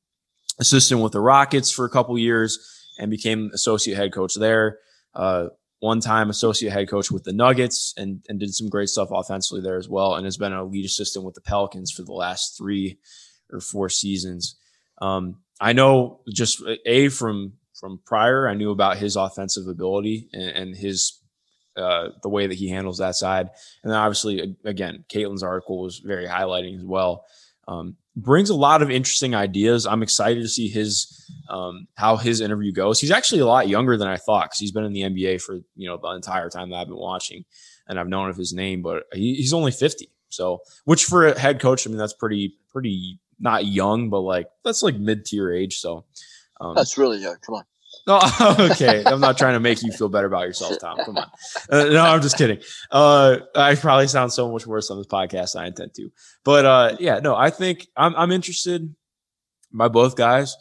assistant 0.58 1.00
with 1.00 1.12
the 1.12 1.20
Rockets 1.20 1.70
for 1.70 1.84
a 1.84 1.90
couple 1.90 2.18
years 2.18 2.58
and 2.98 3.10
became 3.10 3.50
associate 3.52 3.96
head 3.96 4.12
coach 4.12 4.34
there. 4.34 4.78
Uh, 5.14 5.48
one 5.80 6.00
time 6.00 6.30
associate 6.30 6.72
head 6.72 6.88
coach 6.88 7.10
with 7.10 7.24
the 7.24 7.32
Nuggets 7.32 7.92
and, 7.96 8.24
and 8.28 8.40
did 8.40 8.54
some 8.54 8.68
great 8.68 8.88
stuff 8.88 9.08
offensively 9.12 9.60
there 9.60 9.76
as 9.76 9.88
well. 9.88 10.14
And 10.14 10.24
has 10.24 10.38
been 10.38 10.52
a 10.52 10.64
lead 10.64 10.84
assistant 10.84 11.24
with 11.24 11.34
the 11.34 11.42
Pelicans 11.42 11.92
for 11.92 12.02
the 12.02 12.12
last 12.12 12.56
three 12.56 12.98
or 13.52 13.60
four 13.60 13.88
seasons. 13.88 14.56
Um, 14.98 15.36
I 15.60 15.72
know 15.74 16.20
just 16.32 16.62
a 16.86 17.08
from 17.08 17.54
from 17.78 18.00
prior, 18.04 18.48
I 18.48 18.54
knew 18.54 18.70
about 18.70 18.98
his 18.98 19.16
offensive 19.16 19.68
ability 19.68 20.28
and, 20.32 20.50
and 20.50 20.76
his 20.76 21.20
uh, 21.76 22.08
the 22.22 22.28
way 22.28 22.46
that 22.46 22.54
he 22.54 22.68
handles 22.68 22.98
that 22.98 23.14
side. 23.14 23.50
And 23.82 23.92
then 23.92 23.98
obviously, 23.98 24.56
again, 24.64 25.04
Caitlin's 25.12 25.42
article 25.42 25.82
was 25.82 25.98
very 25.98 26.26
highlighting 26.26 26.78
as 26.78 26.84
well. 26.84 27.26
Um, 27.68 27.96
brings 28.16 28.48
a 28.48 28.54
lot 28.54 28.80
of 28.80 28.90
interesting 28.90 29.34
ideas. 29.34 29.86
I'm 29.86 30.02
excited 30.02 30.40
to 30.40 30.48
see 30.48 30.68
his 30.68 31.30
um, 31.50 31.86
how 31.96 32.16
his 32.16 32.40
interview 32.40 32.72
goes. 32.72 33.00
He's 33.00 33.10
actually 33.10 33.42
a 33.42 33.46
lot 33.46 33.68
younger 33.68 33.96
than 33.96 34.08
I 34.08 34.16
thought 34.16 34.46
because 34.46 34.58
he's 34.58 34.72
been 34.72 34.84
in 34.84 34.92
the 34.92 35.02
NBA 35.02 35.42
for 35.42 35.56
you 35.74 35.88
know 35.88 35.98
the 36.00 36.08
entire 36.08 36.48
time 36.48 36.70
that 36.70 36.76
I've 36.76 36.86
been 36.86 36.96
watching, 36.96 37.44
and 37.86 38.00
I've 38.00 38.08
known 38.08 38.30
of 38.30 38.36
his 38.36 38.52
name, 38.52 38.82
but 38.82 39.04
he, 39.12 39.34
he's 39.34 39.52
only 39.52 39.72
50. 39.72 40.08
So, 40.28 40.60
which 40.84 41.04
for 41.04 41.26
a 41.26 41.38
head 41.38 41.60
coach, 41.60 41.86
I 41.86 41.90
mean, 41.90 41.98
that's 41.98 42.14
pretty 42.14 42.54
pretty 42.72 43.20
not 43.38 43.66
young, 43.66 44.08
but 44.08 44.20
like 44.20 44.48
that's 44.64 44.82
like 44.82 44.96
mid 44.96 45.24
tier 45.24 45.52
age. 45.52 45.78
So, 45.78 46.04
um, 46.60 46.74
that's 46.74 46.98
really 46.98 47.18
young. 47.18 47.36
Come 47.44 47.56
on. 47.56 47.64
No, 48.06 48.20
okay. 48.70 49.02
I'm 49.04 49.20
not 49.20 49.36
trying 49.36 49.54
to 49.54 49.60
make 49.60 49.82
you 49.82 49.90
feel 49.90 50.08
better 50.08 50.26
about 50.26 50.46
yourself, 50.46 50.78
Tom. 50.80 50.98
Come 51.04 51.16
on. 51.16 51.30
Uh, 51.70 51.84
no, 51.84 52.02
I'm 52.02 52.22
just 52.22 52.38
kidding. 52.38 52.60
Uh, 52.90 53.38
I 53.54 53.74
probably 53.74 54.06
sound 54.06 54.32
so 54.32 54.50
much 54.50 54.66
worse 54.66 54.90
on 54.90 54.98
this 54.98 55.06
podcast 55.06 55.52
than 55.52 55.62
I 55.62 55.66
intend 55.68 55.94
to. 55.94 56.10
But 56.44 56.64
uh, 56.64 56.96
yeah, 57.00 57.18
no, 57.18 57.34
I 57.34 57.50
think 57.50 57.88
I'm 57.96 58.14
I'm 58.14 58.32
interested 58.32 58.94
by 59.72 59.88
both 59.88 60.16
guys. 60.16 60.56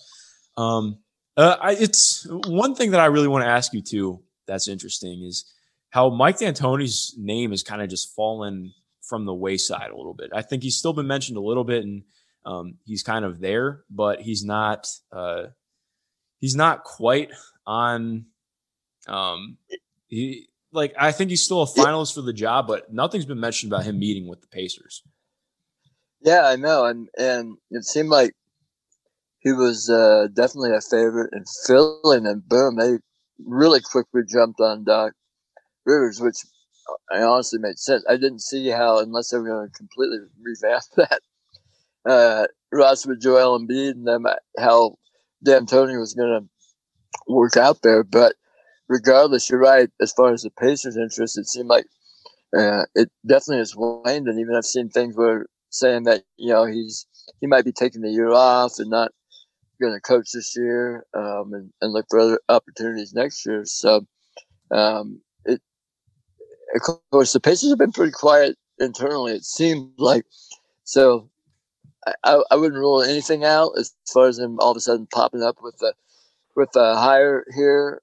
Um, 0.58 1.00
uh, 1.38 1.58
I, 1.62 1.72
it's 1.74 2.26
one 2.30 2.76
thing 2.76 2.92
that 2.92 3.00
I 3.00 3.08
really 3.08 3.28
want 3.28 3.44
to 3.44 3.50
ask 3.50 3.74
you 3.74 3.82
too. 3.82 4.22
That's 4.48 4.68
interesting 4.68 5.24
is 5.24 5.52
how 5.90 6.10
Mike 6.10 6.40
D'Antoni's 6.40 7.14
name 7.18 7.52
has 7.52 7.64
kind 7.64 7.82
of 7.82 7.90
just 7.90 8.16
fallen 8.16 8.74
from 9.08 9.26
the 9.26 9.34
wayside 9.34 9.92
a 9.92 9.98
little 9.98 10.14
bit. 10.14 10.32
I 10.34 10.42
think 10.42 10.64
he's 10.64 10.78
still 10.78 10.94
been 10.94 11.08
mentioned 11.08 11.38
a 11.38 11.42
little 11.42 11.64
bit, 11.64 11.84
and 11.84 12.04
um, 12.46 12.76
he's 12.86 13.04
kind 13.04 13.26
of 13.26 13.40
there, 13.40 13.84
but 13.90 14.22
he's 14.22 14.44
not. 14.44 14.88
Uh, 16.46 16.48
he's 16.48 16.56
not 16.56 16.84
quite 16.84 17.30
on. 17.66 18.26
Um, 19.08 19.58
he 20.08 20.48
like 20.72 20.94
I 21.00 21.12
think 21.12 21.30
he's 21.30 21.44
still 21.44 21.62
a 21.62 21.68
finalist 21.68 22.14
for 22.14 22.22
the 22.22 22.34
job, 22.34 22.68
but 22.68 22.94
nothing's 22.94 23.26
been 23.26 23.40
mentioned 23.40 23.72
about 23.72 23.86
him 23.86 24.00
meeting 24.00 24.28
with 24.28 24.42
the 24.42 24.48
Pacers. 24.48 25.04
Yeah, 26.22 26.48
I 26.48 26.56
know, 26.56 26.86
and 26.86 27.08
and 27.18 27.58
it 27.72 27.86
seemed 27.86 28.10
like 28.10 28.34
he 29.40 29.54
was 29.54 29.90
uh, 29.90 30.28
definitely 30.34 30.72
a 30.72 30.82
favorite 30.82 31.32
in 31.34 31.44
Philly, 31.68 32.18
and 32.18 32.48
boom, 32.48 32.78
they 32.78 32.98
really 33.46 33.80
quickly 33.82 34.22
jumped 34.28 34.60
on 34.60 34.84
Doc 34.86 35.14
Rivers, 35.86 36.20
which 36.20 36.38
I 37.12 37.22
honestly 37.22 37.60
made 37.60 37.78
sense. 37.78 38.04
I 38.10 38.16
didn't 38.16 38.42
see 38.42 38.70
how, 38.70 39.00
unless 39.00 39.30
they 39.30 39.38
were 39.38 39.48
going 39.48 39.68
to 39.68 39.78
completely 39.78 40.18
revamp 40.42 40.84
that, 40.98 41.22
uh, 42.10 42.48
Ross 42.72 43.06
with 43.06 43.22
Joel 43.22 43.60
Embiid 43.60 43.92
and 43.92 44.08
them, 44.08 44.26
how 44.58 44.98
D'Antoni 45.46 46.00
was 46.00 46.14
going 46.14 46.42
to 46.42 47.34
work 47.34 47.58
out 47.58 47.82
there. 47.82 48.04
But 48.04 48.36
regardless, 48.88 49.50
you're 49.50 49.60
right. 49.60 49.90
As 50.02 50.12
far 50.12 50.34
as 50.34 50.44
the 50.44 50.52
Pacers' 50.52 50.98
interest, 50.98 51.38
it 51.38 51.48
seemed 51.48 51.70
like 51.70 51.86
uh, 52.58 52.84
it 52.96 53.10
definitely 53.26 53.60
has 53.60 53.76
waned. 53.76 54.28
And 54.28 54.40
even 54.40 54.56
I've 54.56 54.66
seen 54.66 54.90
things 54.90 55.16
where 55.16 55.46
saying 55.70 56.04
that 56.04 56.24
you 56.38 56.52
know 56.54 56.66
he's 56.66 57.06
he 57.42 57.48
might 57.48 57.66
be 57.66 57.72
taking 57.72 58.02
the 58.02 58.10
year 58.10 58.32
off 58.32 58.74
and 58.80 58.90
not 58.90 59.12
going 59.82 59.94
to 59.94 60.00
coach 60.00 60.30
this 60.34 60.56
year 60.56 61.06
um, 61.14 61.54
and, 61.54 61.72
and 61.82 61.92
look 61.92 62.06
for 62.10 62.20
other 62.20 62.40
opportunities 62.48 63.14
next 63.14 63.46
year. 63.46 63.64
So, 63.66 64.06
um, 64.72 65.22
it 65.46 65.62
of 66.76 66.82
course 67.12 67.34
the 67.34 67.40
Pacers 67.40 67.70
have 67.70 67.80
been 67.80 67.92
pretty 67.92 68.14
quiet 68.14 68.58
internally. 68.80 69.34
It 69.34 69.46
seems 69.46 69.92
like 69.98 70.26
so. 70.84 71.30
I, 72.24 72.42
I 72.52 72.56
wouldn't 72.56 72.80
rule 72.80 73.02
anything 73.02 73.44
out 73.44 73.72
as 73.78 73.94
far 74.12 74.28
as 74.28 74.38
him 74.38 74.58
all 74.60 74.72
of 74.72 74.78
a 74.78 74.82
sudden 74.82 75.08
popping 75.08 75.42
up 75.42 75.58
with 75.62 75.82
a 75.82 75.94
with 76.56 76.76
a 76.76 76.96
hire 76.96 77.46
here. 77.56 78.02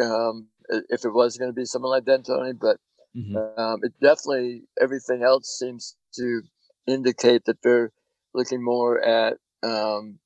Um, 0.00 0.48
if 0.68 1.04
it 1.04 1.12
was 1.12 1.36
going 1.36 1.50
to 1.50 1.54
be 1.54 1.64
someone 1.64 1.90
like 1.90 2.04
D'Antoni, 2.04 2.58
but 2.58 2.78
mm-hmm. 3.16 3.36
um, 3.60 3.80
it 3.82 3.92
definitely 4.00 4.62
everything 4.80 5.22
else 5.22 5.58
seems 5.58 5.96
to 6.14 6.42
indicate 6.86 7.44
that 7.44 7.62
they're 7.62 7.92
looking 8.34 8.62
more 8.62 9.00
at 9.00 9.34
um, 9.62 10.18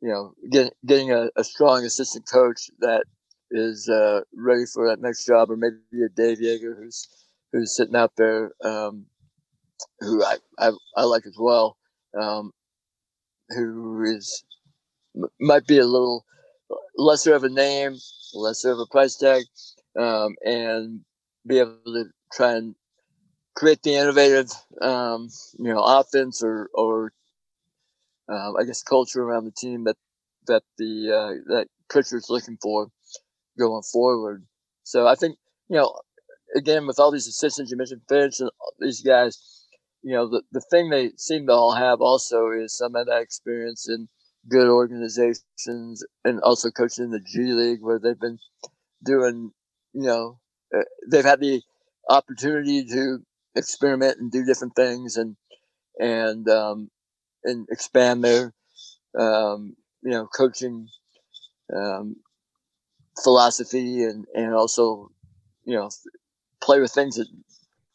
you 0.00 0.08
know 0.08 0.34
getting 0.50 0.72
getting 0.86 1.12
a, 1.12 1.28
a, 1.36 1.42
strong 1.42 1.84
assistant 1.84 2.28
coach 2.30 2.70
that 2.80 3.04
is 3.50 3.88
uh, 3.88 4.20
ready 4.36 4.64
for 4.72 4.88
that 4.88 5.00
next 5.00 5.26
job, 5.26 5.50
or 5.50 5.56
maybe 5.56 5.76
a 6.04 6.08
Dave 6.08 6.38
Joerger 6.38 6.76
who's 6.76 7.08
who's 7.52 7.76
sitting 7.76 7.96
out 7.96 8.12
there, 8.16 8.52
um, 8.62 9.06
who 10.00 10.22
I, 10.22 10.36
I, 10.58 10.72
I 10.96 11.04
like 11.04 11.26
as 11.26 11.36
well 11.38 11.76
um, 12.20 12.52
who 13.50 14.02
is 14.04 14.44
might 15.40 15.66
be 15.66 15.78
a 15.78 15.86
little 15.86 16.24
lesser 16.96 17.34
of 17.34 17.44
a 17.44 17.48
name, 17.48 17.96
lesser 18.34 18.72
of 18.72 18.78
a 18.78 18.86
price 18.86 19.16
tag, 19.16 19.44
um, 19.98 20.34
and 20.44 21.00
be 21.46 21.58
able 21.58 21.78
to 21.86 22.06
try 22.32 22.52
and 22.52 22.74
create 23.54 23.82
the 23.82 23.94
innovative, 23.94 24.50
um, 24.80 25.28
you 25.58 25.72
know, 25.72 25.82
offense 25.82 26.42
or 26.42 26.68
or 26.74 27.12
um, 28.28 28.56
I 28.58 28.64
guess 28.64 28.82
culture 28.82 29.22
around 29.22 29.44
the 29.44 29.52
team 29.52 29.84
that 29.84 29.96
that 30.46 30.62
the 30.78 31.10
uh, 31.10 31.54
that 31.54 31.68
Pritchard's 31.88 32.30
looking 32.30 32.58
for 32.60 32.88
going 33.58 33.82
forward. 33.82 34.44
So 34.82 35.06
I 35.06 35.14
think 35.14 35.36
you 35.68 35.76
know, 35.76 35.94
again 36.56 36.86
with 36.86 36.98
all 36.98 37.10
these 37.10 37.28
assistants 37.28 37.70
you 37.70 37.76
mentioned, 37.76 38.02
Finch 38.08 38.40
and 38.40 38.50
these 38.80 39.02
guys 39.02 39.63
you 40.04 40.14
know, 40.14 40.28
the, 40.28 40.42
the 40.52 40.60
thing 40.60 40.90
they 40.90 41.12
seem 41.16 41.46
to 41.46 41.52
all 41.54 41.74
have 41.74 42.02
also 42.02 42.50
is 42.50 42.76
some 42.76 42.94
of 42.94 43.06
that 43.06 43.22
experience 43.22 43.88
in 43.88 44.08
good 44.50 44.68
organizations 44.68 46.04
and 46.24 46.40
also 46.42 46.70
coaching 46.70 47.06
in 47.06 47.10
the 47.10 47.20
G 47.20 47.52
League 47.52 47.80
where 47.82 47.98
they've 47.98 48.20
been 48.20 48.38
doing, 49.04 49.52
you 49.94 50.02
know, 50.02 50.38
uh, 50.76 50.82
they've 51.10 51.24
had 51.24 51.40
the 51.40 51.62
opportunity 52.10 52.84
to 52.84 53.18
experiment 53.56 54.18
and 54.20 54.30
do 54.30 54.44
different 54.44 54.76
things 54.76 55.16
and, 55.16 55.36
and, 55.98 56.48
um, 56.48 56.90
and 57.44 57.66
expand 57.70 58.24
their, 58.24 58.54
um, 59.18 59.76
you 60.02 60.10
know, 60.10 60.26
coaching, 60.26 60.88
um, 61.74 62.16
philosophy 63.22 64.04
and, 64.04 64.26
and 64.34 64.54
also, 64.54 65.10
you 65.64 65.74
know, 65.74 65.90
play 66.62 66.80
with 66.80 66.92
things 66.92 67.16
that 67.16 67.28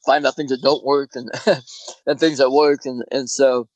find 0.09 0.25
out 0.25 0.35
things 0.35 0.49
that 0.49 0.63
don't 0.63 0.83
work 0.83 1.11
and 1.13 1.29
and 2.07 2.19
things 2.19 2.39
that 2.39 2.49
work. 2.49 2.81
And 2.85 3.03
and 3.11 3.29
so 3.29 3.67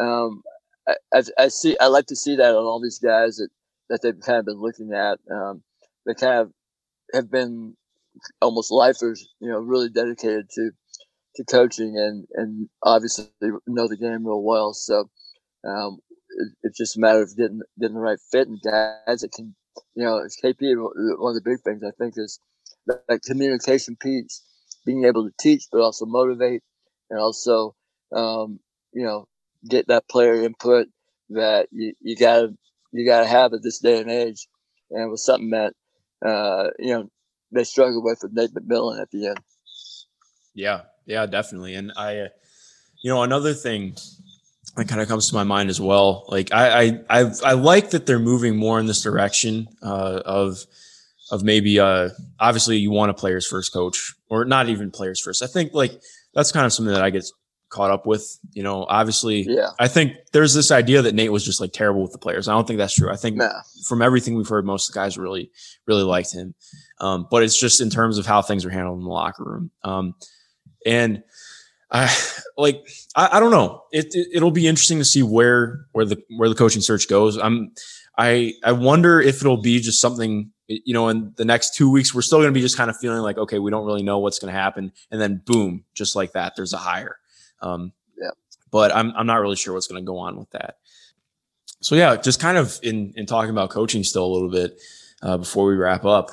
um, 0.00 0.42
I, 0.88 1.22
I, 1.38 1.48
see 1.48 1.76
I 1.78 1.88
like 1.88 2.06
to 2.06 2.16
see 2.16 2.36
that 2.36 2.54
on 2.54 2.64
all 2.64 2.80
these 2.80 2.98
guys 2.98 3.36
that 3.36 3.50
that 3.90 4.00
they've 4.02 4.18
kind 4.18 4.38
of 4.38 4.46
been 4.46 4.60
looking 4.60 4.92
at. 4.92 5.18
Um, 5.30 5.62
they 6.06 6.14
kind 6.14 6.40
of 6.40 6.52
have 7.12 7.30
been 7.30 7.76
almost 8.40 8.70
lifers 8.70 9.26
you 9.40 9.50
know 9.50 9.58
really 9.58 9.88
dedicated 9.90 10.48
to 10.54 10.70
to 11.36 11.44
coaching 11.44 11.94
and 11.98 12.26
and 12.34 12.68
obviously 12.82 13.26
know 13.66 13.88
the 13.88 13.96
game 13.96 14.26
real 14.26 14.42
well. 14.42 14.72
So 14.72 15.10
um, 15.68 15.98
it, 16.30 16.52
it's 16.62 16.78
just 16.78 16.96
a 16.96 17.00
matter 17.00 17.20
of 17.20 17.36
getting 17.36 17.60
getting 17.78 17.96
the 17.96 18.00
right 18.00 18.18
fit 18.30 18.48
and 18.48 18.58
guys 18.64 19.20
that 19.20 19.32
can 19.32 19.54
you 19.94 20.04
know 20.04 20.18
it's 20.24 20.40
KP 20.42 20.74
one 21.18 21.36
of 21.36 21.42
the 21.42 21.50
big 21.50 21.60
things 21.60 21.82
I 21.84 21.92
think 21.98 22.14
is 22.16 22.40
that, 22.86 23.02
that 23.08 23.22
communication 23.22 23.96
piece 24.00 24.42
being 24.84 25.04
able 25.04 25.24
to 25.24 25.34
teach, 25.40 25.64
but 25.70 25.80
also 25.80 26.06
motivate 26.06 26.62
and 27.10 27.18
also, 27.18 27.74
um, 28.14 28.60
you 28.92 29.04
know, 29.04 29.26
get 29.68 29.88
that 29.88 30.08
player 30.08 30.42
input 30.42 30.88
that 31.30 31.68
you, 31.70 31.94
you 32.00 32.16
gotta, 32.16 32.54
you 32.92 33.06
gotta 33.06 33.26
have 33.26 33.52
at 33.52 33.62
this 33.62 33.78
day 33.78 34.00
and 34.00 34.10
age. 34.10 34.48
And 34.90 35.02
it 35.02 35.10
was 35.10 35.24
something 35.24 35.50
that, 35.50 35.74
uh, 36.24 36.70
you 36.78 36.92
know, 36.92 37.08
they 37.52 37.64
struggled 37.64 38.04
with 38.04 38.20
with 38.22 38.32
Nate 38.32 38.54
McMillan 38.54 39.00
at 39.00 39.10
the 39.10 39.28
end. 39.28 39.38
Yeah. 40.54 40.82
Yeah, 41.06 41.26
definitely. 41.26 41.74
And 41.74 41.92
I, 41.96 42.18
uh, 42.18 42.28
you 43.02 43.10
know, 43.10 43.22
another 43.22 43.54
thing 43.54 43.96
that 44.76 44.88
kind 44.88 45.00
of 45.00 45.08
comes 45.08 45.28
to 45.28 45.34
my 45.34 45.44
mind 45.44 45.68
as 45.68 45.80
well. 45.80 46.24
Like 46.28 46.52
I, 46.52 46.82
I, 46.82 47.00
I, 47.10 47.30
I 47.44 47.52
like 47.52 47.90
that 47.90 48.06
they're 48.06 48.18
moving 48.18 48.56
more 48.56 48.78
in 48.78 48.86
this 48.86 49.02
direction 49.02 49.68
uh, 49.82 50.22
of 50.24 50.64
of 51.32 51.42
maybe 51.42 51.80
uh 51.80 52.10
obviously 52.38 52.76
you 52.76 52.92
want 52.92 53.10
a 53.10 53.14
players 53.14 53.46
first 53.46 53.72
coach 53.72 54.14
or 54.28 54.44
not 54.44 54.68
even 54.68 54.90
players 54.90 55.20
first. 55.20 55.42
I 55.42 55.46
think 55.46 55.72
like 55.72 56.00
that's 56.34 56.52
kind 56.52 56.64
of 56.64 56.72
something 56.72 56.94
that 56.94 57.02
I 57.02 57.10
get 57.10 57.24
caught 57.70 57.90
up 57.90 58.06
with. 58.06 58.38
You 58.52 58.62
know, 58.62 58.84
obviously, 58.88 59.44
yeah. 59.48 59.70
I 59.80 59.88
think 59.88 60.12
there's 60.32 60.54
this 60.54 60.70
idea 60.70 61.02
that 61.02 61.14
Nate 61.14 61.32
was 61.32 61.44
just 61.44 61.60
like 61.60 61.72
terrible 61.72 62.02
with 62.02 62.12
the 62.12 62.18
players. 62.18 62.46
I 62.46 62.52
don't 62.52 62.66
think 62.66 62.78
that's 62.78 62.94
true. 62.94 63.10
I 63.10 63.16
think 63.16 63.36
nah. 63.36 63.50
from 63.88 64.02
everything 64.02 64.36
we've 64.36 64.48
heard, 64.48 64.64
most 64.64 64.88
of 64.88 64.94
the 64.94 65.00
guys 65.00 65.18
really, 65.18 65.50
really 65.86 66.04
liked 66.04 66.32
him. 66.32 66.54
Um, 67.00 67.26
but 67.30 67.42
it's 67.42 67.58
just 67.58 67.80
in 67.80 67.90
terms 67.90 68.18
of 68.18 68.26
how 68.26 68.42
things 68.42 68.64
are 68.64 68.70
handled 68.70 68.98
in 68.98 69.04
the 69.04 69.10
locker 69.10 69.42
room. 69.42 69.70
Um, 69.82 70.14
and 70.86 71.24
I 71.90 72.14
like 72.56 72.86
I, 73.16 73.36
I 73.36 73.40
don't 73.40 73.50
know. 73.50 73.82
It, 73.90 74.14
it 74.14 74.42
will 74.42 74.50
be 74.50 74.68
interesting 74.68 74.98
to 74.98 75.04
see 75.04 75.22
where 75.22 75.86
where 75.92 76.04
the 76.04 76.22
where 76.36 76.48
the 76.48 76.54
coaching 76.54 76.82
search 76.82 77.08
goes. 77.08 77.36
I'm 77.36 77.72
I 78.16 78.52
I 78.62 78.72
wonder 78.72 79.20
if 79.20 79.40
it'll 79.40 79.62
be 79.62 79.80
just 79.80 80.00
something 80.00 80.51
you 80.68 80.94
know 80.94 81.08
in 81.08 81.32
the 81.36 81.44
next 81.44 81.74
two 81.74 81.90
weeks 81.90 82.14
we're 82.14 82.22
still 82.22 82.38
going 82.38 82.52
to 82.52 82.54
be 82.54 82.60
just 82.60 82.76
kind 82.76 82.90
of 82.90 82.96
feeling 82.96 83.20
like 83.20 83.36
okay 83.36 83.58
we 83.58 83.70
don't 83.70 83.84
really 83.84 84.02
know 84.02 84.18
what's 84.18 84.38
going 84.38 84.52
to 84.52 84.58
happen 84.58 84.92
and 85.10 85.20
then 85.20 85.42
boom 85.44 85.84
just 85.94 86.16
like 86.16 86.32
that 86.32 86.54
there's 86.56 86.72
a 86.72 86.78
hire. 86.78 87.18
Um, 87.60 87.92
yeah. 88.16 88.30
But 88.70 88.94
I'm 88.94 89.12
I'm 89.16 89.26
not 89.26 89.40
really 89.40 89.56
sure 89.56 89.74
what's 89.74 89.86
going 89.86 90.02
to 90.02 90.06
go 90.06 90.18
on 90.18 90.36
with 90.36 90.50
that. 90.50 90.76
So 91.80 91.94
yeah, 91.94 92.16
just 92.16 92.40
kind 92.40 92.56
of 92.56 92.78
in 92.82 93.12
in 93.16 93.26
talking 93.26 93.50
about 93.50 93.70
coaching 93.70 94.04
still 94.04 94.24
a 94.24 94.32
little 94.32 94.50
bit 94.50 94.80
uh, 95.22 95.38
before 95.38 95.66
we 95.66 95.74
wrap 95.74 96.04
up. 96.04 96.30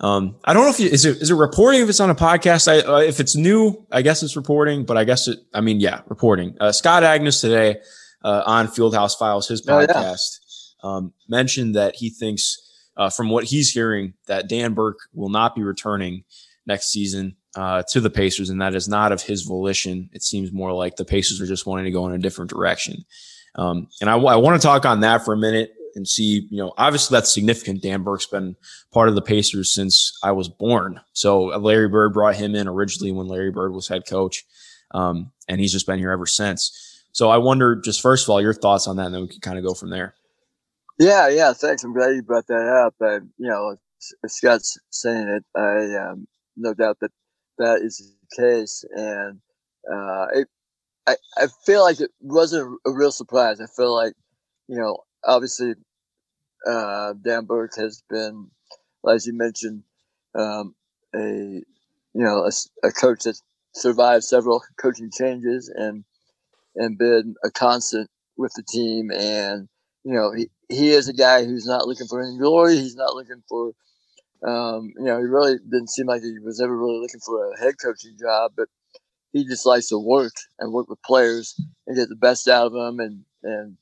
Um, 0.00 0.36
I 0.44 0.52
don't 0.52 0.64
know 0.64 0.70
if 0.70 0.80
you, 0.80 0.88
is 0.88 1.04
it 1.04 1.22
is 1.22 1.30
it 1.30 1.34
reporting 1.34 1.82
if 1.82 1.88
it's 1.88 2.00
on 2.00 2.10
a 2.10 2.14
podcast. 2.14 2.68
I, 2.68 2.86
uh, 2.86 2.98
if 2.98 3.20
it's 3.20 3.36
new, 3.36 3.86
I 3.90 4.02
guess 4.02 4.22
it's 4.22 4.36
reporting. 4.36 4.84
But 4.84 4.96
I 4.96 5.04
guess 5.04 5.28
it. 5.28 5.38
I 5.52 5.60
mean, 5.60 5.80
yeah, 5.80 6.02
reporting. 6.08 6.56
Uh, 6.60 6.72
Scott 6.72 7.02
Agness 7.02 7.40
today 7.40 7.80
uh, 8.22 8.42
on 8.46 8.68
Fieldhouse 8.68 9.16
Files, 9.16 9.48
his 9.48 9.62
podcast, 9.62 10.40
oh, 10.82 10.90
yeah. 10.90 10.96
um, 10.96 11.12
mentioned 11.28 11.74
that 11.74 11.96
he 11.96 12.10
thinks, 12.10 12.63
uh, 12.96 13.10
from 13.10 13.28
what 13.28 13.44
he's 13.44 13.70
hearing, 13.70 14.14
that 14.26 14.48
Dan 14.48 14.74
Burke 14.74 14.98
will 15.12 15.28
not 15.28 15.54
be 15.54 15.62
returning 15.62 16.24
next 16.66 16.90
season 16.90 17.36
uh, 17.56 17.82
to 17.90 18.00
the 18.00 18.10
Pacers, 18.10 18.50
and 18.50 18.60
that 18.60 18.74
is 18.74 18.88
not 18.88 19.12
of 19.12 19.22
his 19.22 19.42
volition. 19.42 20.10
It 20.12 20.22
seems 20.22 20.52
more 20.52 20.72
like 20.72 20.96
the 20.96 21.04
Pacers 21.04 21.40
are 21.40 21.46
just 21.46 21.66
wanting 21.66 21.84
to 21.84 21.90
go 21.90 22.06
in 22.06 22.14
a 22.14 22.18
different 22.18 22.50
direction. 22.50 23.04
Um, 23.56 23.88
and 24.00 24.10
I, 24.10 24.16
want 24.16 24.60
to 24.60 24.66
talk 24.66 24.84
on 24.84 25.00
that 25.00 25.24
for 25.24 25.32
a 25.32 25.36
minute 25.36 25.74
and 25.94 26.08
see, 26.08 26.48
you 26.50 26.58
know, 26.58 26.72
obviously 26.76 27.14
that's 27.14 27.32
significant. 27.32 27.82
Dan 27.82 28.02
Burke's 28.02 28.26
been 28.26 28.56
part 28.92 29.08
of 29.08 29.14
the 29.14 29.22
Pacers 29.22 29.72
since 29.72 30.18
I 30.24 30.32
was 30.32 30.48
born. 30.48 31.00
So 31.12 31.52
uh, 31.52 31.58
Larry 31.58 31.88
Bird 31.88 32.12
brought 32.12 32.34
him 32.34 32.56
in 32.56 32.66
originally 32.66 33.12
when 33.12 33.28
Larry 33.28 33.52
Bird 33.52 33.72
was 33.72 33.86
head 33.86 34.06
coach. 34.08 34.44
Um, 34.90 35.30
and 35.48 35.60
he's 35.60 35.72
just 35.72 35.86
been 35.86 35.98
here 35.98 36.10
ever 36.10 36.26
since. 36.26 37.02
So 37.12 37.30
I 37.30 37.38
wonder, 37.38 37.76
just 37.76 38.00
first 38.00 38.24
of 38.24 38.30
all, 38.30 38.40
your 38.40 38.54
thoughts 38.54 38.88
on 38.88 38.96
that, 38.96 39.06
and 39.06 39.14
then 39.14 39.22
we 39.22 39.28
can 39.28 39.40
kind 39.40 39.58
of 39.58 39.64
go 39.64 39.74
from 39.74 39.90
there. 39.90 40.14
Yeah, 40.98 41.28
yeah, 41.28 41.52
thanks. 41.52 41.82
I'm 41.82 41.92
glad 41.92 42.14
you 42.14 42.22
brought 42.22 42.46
that 42.46 42.66
up. 42.68 42.94
I, 43.02 43.14
you 43.38 43.48
know, 43.48 43.76
Scott's 44.26 44.78
saying 44.90 45.28
it. 45.28 45.44
I 45.58 45.96
um, 45.96 46.28
no 46.56 46.72
doubt 46.74 46.98
that 47.00 47.10
that 47.58 47.80
is 47.82 47.98
the 48.36 48.42
case, 48.42 48.84
and 48.94 49.40
uh, 49.92 50.26
it, 50.34 50.48
I 51.06 51.16
I 51.36 51.46
feel 51.66 51.82
like 51.82 52.00
it 52.00 52.10
wasn't 52.20 52.78
a 52.86 52.92
real 52.92 53.12
surprise. 53.12 53.60
I 53.60 53.66
feel 53.66 53.94
like 53.94 54.14
you 54.68 54.78
know 54.78 54.98
obviously, 55.24 55.74
uh, 56.66 57.14
Dan 57.24 57.46
Burke 57.46 57.76
has 57.76 58.02
been, 58.08 58.50
as 59.10 59.26
you 59.26 59.34
mentioned, 59.34 59.82
um, 60.36 60.74
a 61.14 61.20
you 61.20 61.64
know 62.14 62.44
a, 62.46 62.86
a, 62.86 62.92
coach 62.92 63.24
that 63.24 63.40
survived 63.74 64.24
several 64.24 64.62
coaching 64.78 65.10
changes 65.10 65.68
and 65.68 66.04
and 66.76 66.98
been 66.98 67.34
a 67.44 67.50
constant 67.50 68.08
with 68.36 68.52
the 68.54 68.62
team. 68.62 69.10
And 69.10 69.68
you 70.04 70.12
know 70.12 70.32
he, 70.32 70.48
he 70.68 70.90
is 70.90 71.08
a 71.08 71.12
guy 71.12 71.44
who's 71.44 71.66
not 71.66 71.86
looking 71.86 72.06
for 72.06 72.22
any 72.22 72.38
glory. 72.38 72.76
He's 72.76 72.96
not 72.96 73.14
looking 73.14 73.42
for 73.48 73.72
um, 74.46 74.92
you 74.96 75.04
know 75.04 75.18
he 75.18 75.24
really 75.24 75.56
didn't 75.58 75.90
seem 75.90 76.06
like 76.06 76.22
he 76.22 76.38
was 76.38 76.60
ever 76.60 76.76
really 76.76 77.00
looking 77.00 77.20
for 77.20 77.52
a 77.52 77.58
head 77.58 77.74
coaching 77.82 78.16
job, 78.20 78.52
but 78.56 78.68
he 79.32 79.44
just 79.44 79.66
likes 79.66 79.88
to 79.88 79.98
work 79.98 80.34
and 80.58 80.72
work 80.72 80.88
with 80.88 81.02
players 81.02 81.60
and 81.86 81.96
get 81.96 82.08
the 82.08 82.16
best 82.16 82.48
out 82.48 82.66
of 82.66 82.72
them 82.72 83.00
and 83.00 83.24
and 83.42 83.76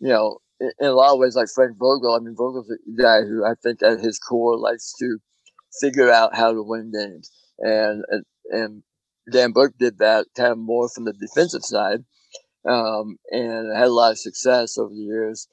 you 0.00 0.08
know 0.08 0.38
in 0.60 0.86
a 0.86 0.92
lot 0.92 1.12
of 1.12 1.18
ways 1.18 1.34
like 1.36 1.48
Frank 1.54 1.76
Vogel. 1.76 2.14
I 2.14 2.18
mean, 2.20 2.36
Vogel's 2.36 2.70
a 2.70 3.02
guy 3.02 3.22
who 3.22 3.44
I 3.44 3.54
think 3.62 3.82
at 3.82 4.00
his 4.00 4.18
core 4.18 4.56
likes 4.56 4.92
to 5.00 5.18
figure 5.80 6.10
out 6.10 6.36
how 6.36 6.52
to 6.52 6.62
win 6.62 6.92
games, 6.92 7.30
and 7.58 8.04
and, 8.08 8.24
and 8.50 8.82
Dan 9.30 9.52
Burke 9.52 9.76
did 9.78 9.98
that 9.98 10.26
kind 10.36 10.52
of 10.52 10.58
more 10.58 10.88
from 10.88 11.04
the 11.04 11.12
defensive 11.12 11.64
side, 11.64 12.04
um, 12.68 13.18
and 13.30 13.76
had 13.76 13.88
a 13.88 13.92
lot 13.92 14.12
of 14.12 14.18
success 14.18 14.78
over 14.78 14.92
the 14.92 15.00
years. 15.00 15.48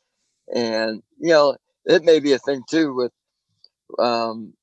And 0.53 1.01
you 1.19 1.29
know, 1.29 1.57
it 1.85 2.03
may 2.03 2.19
be 2.19 2.33
a 2.33 2.39
thing 2.39 2.63
too 2.69 2.93
with, 2.93 3.11
um, 3.99 4.53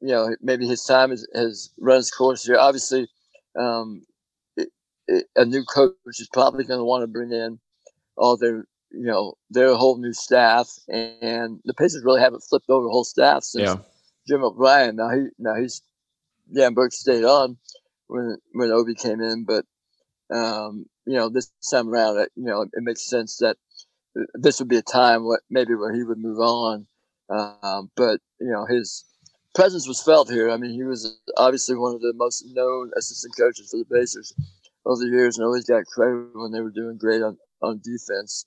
you 0.00 0.08
know, 0.08 0.34
maybe 0.40 0.66
his 0.66 0.84
time 0.84 1.10
has, 1.10 1.26
has 1.34 1.70
run 1.78 1.98
its 1.98 2.10
course 2.10 2.44
here. 2.44 2.56
Obviously, 2.56 3.08
um, 3.58 4.02
it, 4.56 4.68
it, 5.06 5.26
a 5.36 5.44
new 5.44 5.64
coach 5.64 5.94
is 6.06 6.28
probably 6.32 6.64
going 6.64 6.80
to 6.80 6.84
want 6.84 7.02
to 7.02 7.06
bring 7.06 7.32
in 7.32 7.58
all 8.16 8.36
their 8.36 8.66
you 8.92 9.06
know, 9.06 9.34
they're 9.50 9.74
whole 9.74 9.98
new 9.98 10.12
staff, 10.12 10.68
and 10.88 11.60
the 11.64 11.74
Pacers 11.74 12.04
really 12.04 12.20
haven't 12.20 12.44
flipped 12.48 12.68
over 12.68 12.84
the 12.84 12.90
whole 12.90 13.04
staff 13.04 13.42
since 13.42 13.68
yeah. 13.68 13.76
Jim 14.28 14.44
O'Brien. 14.44 14.96
Now 14.96 15.10
he 15.10 15.28
now 15.38 15.54
he's 15.54 15.82
Dan 16.54 16.74
Burke 16.74 16.92
stayed 16.92 17.24
on 17.24 17.56
when 18.08 18.36
when 18.52 18.70
Obi 18.70 18.94
came 18.94 19.20
in, 19.20 19.44
but 19.44 19.64
um, 20.30 20.86
you 21.06 21.14
know 21.14 21.28
this 21.28 21.50
time 21.70 21.88
around, 21.88 22.18
it, 22.18 22.30
you 22.36 22.44
know, 22.44 22.62
it 22.62 22.70
makes 22.82 23.08
sense 23.08 23.38
that 23.38 23.56
this 24.34 24.58
would 24.58 24.68
be 24.68 24.76
a 24.76 24.82
time 24.82 25.24
what 25.24 25.40
maybe 25.50 25.74
where 25.74 25.94
he 25.94 26.02
would 26.02 26.18
move 26.18 26.38
on. 26.38 26.86
Um, 27.30 27.90
but 27.96 28.20
you 28.40 28.50
know 28.50 28.66
his 28.66 29.04
presence 29.54 29.88
was 29.88 30.02
felt 30.02 30.30
here. 30.30 30.50
I 30.50 30.56
mean, 30.56 30.72
he 30.72 30.84
was 30.84 31.18
obviously 31.36 31.76
one 31.76 31.94
of 31.94 32.00
the 32.00 32.12
most 32.14 32.44
known 32.54 32.90
assistant 32.96 33.34
coaches 33.38 33.70
for 33.70 33.78
the 33.78 33.84
Pacers 33.84 34.34
over 34.84 35.00
the 35.00 35.10
years, 35.10 35.38
and 35.38 35.46
always 35.46 35.64
got 35.64 35.86
credit 35.86 36.30
when 36.34 36.52
they 36.52 36.60
were 36.60 36.70
doing 36.70 36.98
great 36.98 37.22
on 37.22 37.38
on 37.62 37.80
defense 37.82 38.46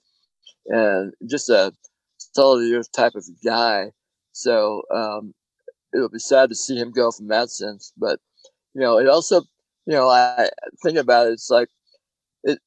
and 0.68 1.14
just 1.28 1.50
a 1.50 1.74
solid 2.18 2.72
earth 2.74 2.92
type 2.92 3.16
of 3.16 3.26
guy. 3.44 3.92
So 4.32 4.84
um, 4.94 5.34
it'll 5.94 6.10
be 6.10 6.20
sad 6.20 6.50
to 6.50 6.56
see 6.56 6.76
him 6.76 6.92
go 6.92 7.12
from 7.12 7.28
that 7.30 7.50
sense. 7.50 7.94
But 7.98 8.20
you 8.74 8.82
know, 8.82 8.98
it 8.98 9.08
also, 9.08 9.44
you 9.86 9.94
know, 9.94 10.10
I 10.10 10.50
think 10.84 10.98
about 10.98 11.28
it. 11.28 11.34
It's 11.34 11.50
like 11.50 11.70
it. 12.44 12.60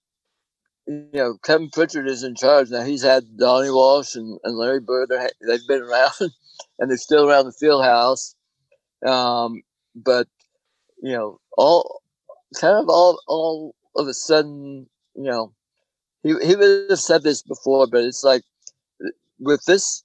You 0.87 1.09
know, 1.13 1.39
Kevin 1.45 1.71
Pritchard 1.71 2.09
is 2.09 2.23
in 2.23 2.35
charge 2.35 2.71
now. 2.71 2.83
He's 2.83 3.03
had 3.03 3.37
Donnie 3.37 3.71
Walsh 3.71 4.15
and, 4.15 4.39
and 4.45 4.57
Larry 4.57 4.81
Bird. 4.81 5.11
They've 5.11 5.67
been 5.69 5.83
around, 5.83 6.13
and 6.79 6.91
they're 6.91 6.97
still 6.97 7.29
around 7.29 7.47
the 7.47 7.53
field 7.53 7.85
house. 7.85 8.35
Um, 9.07 9.63
but 9.95 10.29
you 11.03 11.13
know, 11.13 11.41
all 11.57 12.03
kind 12.61 12.77
of 12.77 12.89
all 12.89 13.21
all 13.27 13.75
of 13.97 14.07
a 14.07 14.15
sudden, 14.15 14.89
you 15.15 15.25
know, 15.25 15.53
he, 16.23 16.35
he 16.45 16.57
would 16.57 16.91
have 16.91 16.99
said 16.99 17.23
this 17.23 17.43
before, 17.43 17.87
but 17.87 18.05
it's 18.05 18.25
like 18.25 18.43
with 19.39 19.65
this 19.67 20.05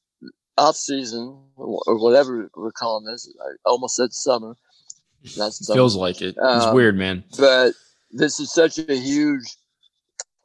off 0.58 0.76
season 0.76 1.38
or 1.56 1.98
whatever 1.98 2.50
we're 2.56 2.72
calling 2.72 3.06
this, 3.06 3.32
I 3.42 3.54
almost 3.66 3.96
said 3.96 4.14
summer. 4.14 4.56
That's 5.38 5.66
feels 5.74 5.96
like 5.96 6.22
it. 6.22 6.36
It's 6.38 6.66
um, 6.66 6.76
weird, 6.76 6.98
man. 6.98 7.24
But 7.38 7.74
this 8.12 8.40
is 8.40 8.54
such 8.54 8.78
a 8.78 8.96
huge 8.96 9.46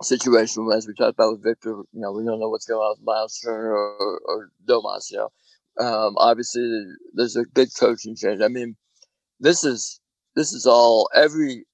situation 0.02 0.68
as 0.72 0.86
we 0.86 0.94
talked 0.94 1.14
about 1.14 1.32
with 1.32 1.42
Victor. 1.42 1.70
You 1.70 2.00
know, 2.00 2.12
we 2.12 2.24
don't 2.24 2.40
know 2.40 2.48
what's 2.48 2.66
going 2.66 2.80
on 2.80 2.96
with 2.98 3.04
Miles 3.04 3.40
Turner 3.44 3.72
or, 3.72 4.20
or 4.24 4.50
Domas. 4.66 5.10
You 5.10 5.18
know, 5.18 5.84
um, 5.84 6.14
obviously 6.16 6.84
there's 7.14 7.36
a 7.36 7.44
big 7.54 7.70
coaching 7.78 8.16
change. 8.16 8.40
I 8.40 8.48
mean, 8.48 8.76
this 9.40 9.64
is 9.64 10.00
this 10.36 10.52
is 10.52 10.66
all 10.66 11.08
every 11.14 11.64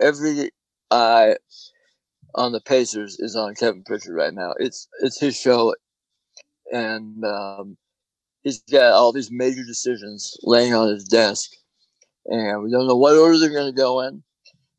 every 0.00 0.50
eye 0.90 1.36
on 2.34 2.52
the 2.52 2.60
Pacers 2.60 3.18
is 3.18 3.36
on 3.36 3.54
Kevin 3.54 3.82
Pritchard 3.84 4.14
right 4.14 4.34
now. 4.34 4.54
It's 4.58 4.88
it's 5.00 5.20
his 5.20 5.36
show, 5.36 5.74
and 6.72 7.24
um, 7.24 7.76
he's 8.42 8.62
got 8.70 8.92
all 8.92 9.12
these 9.12 9.30
major 9.30 9.64
decisions 9.64 10.36
laying 10.42 10.74
on 10.74 10.88
his 10.88 11.04
desk, 11.04 11.50
and 12.30 12.62
we 12.62 12.70
don't 12.70 12.86
know 12.86 12.96
what 12.96 13.16
order 13.16 13.38
they're 13.38 13.50
going 13.50 13.72
to 13.72 13.76
go 13.76 14.00
in, 14.00 14.22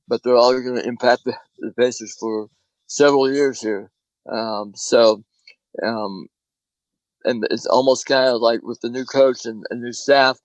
but 0.08 0.24
they're 0.24 0.36
all 0.36 0.54
going 0.54 0.76
to 0.76 0.88
impact 0.88 1.26
the, 1.26 1.36
the, 1.60 1.74
Pacers 1.74 2.16
for 2.20 2.48
several 2.88 3.32
years 3.32 3.62
here. 3.62 3.92
Um, 4.32 4.72
so, 4.76 5.24
um, 5.84 6.28
and 7.26 7.46
it's 7.52 7.66
almost 7.66 8.06
kind 8.06 8.30
of 8.30 8.42
like 8.42 8.62
with 8.64 8.80
the 8.82 8.90
new 8.90 9.06
coach 9.06 9.46
and, 9.46 9.64
and 9.70 9.82
new 9.82 9.94
staff, 9.94 10.40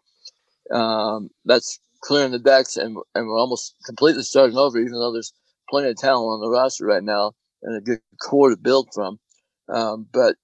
um, 0.72 1.30
that's 1.44 1.78
clearing 2.02 2.32
the 2.32 2.38
decks, 2.38 2.76
and 2.76 2.96
and 3.14 3.26
we're 3.26 3.38
almost 3.38 3.76
completely 3.86 4.22
starting 4.22 4.58
over, 4.58 4.78
even 4.78 4.92
though 4.92 5.12
there's 5.12 5.32
plenty 5.70 5.88
of 5.88 5.96
talent 5.96 6.26
on 6.26 6.40
the 6.40 6.50
roster 6.50 6.84
right 6.84 7.02
now 7.04 7.32
and 7.62 7.76
a 7.76 7.80
good 7.80 8.00
core 8.20 8.50
to 8.50 8.56
build 8.56 8.88
from. 8.92 9.18
Um, 9.68 10.06
but 10.12 10.36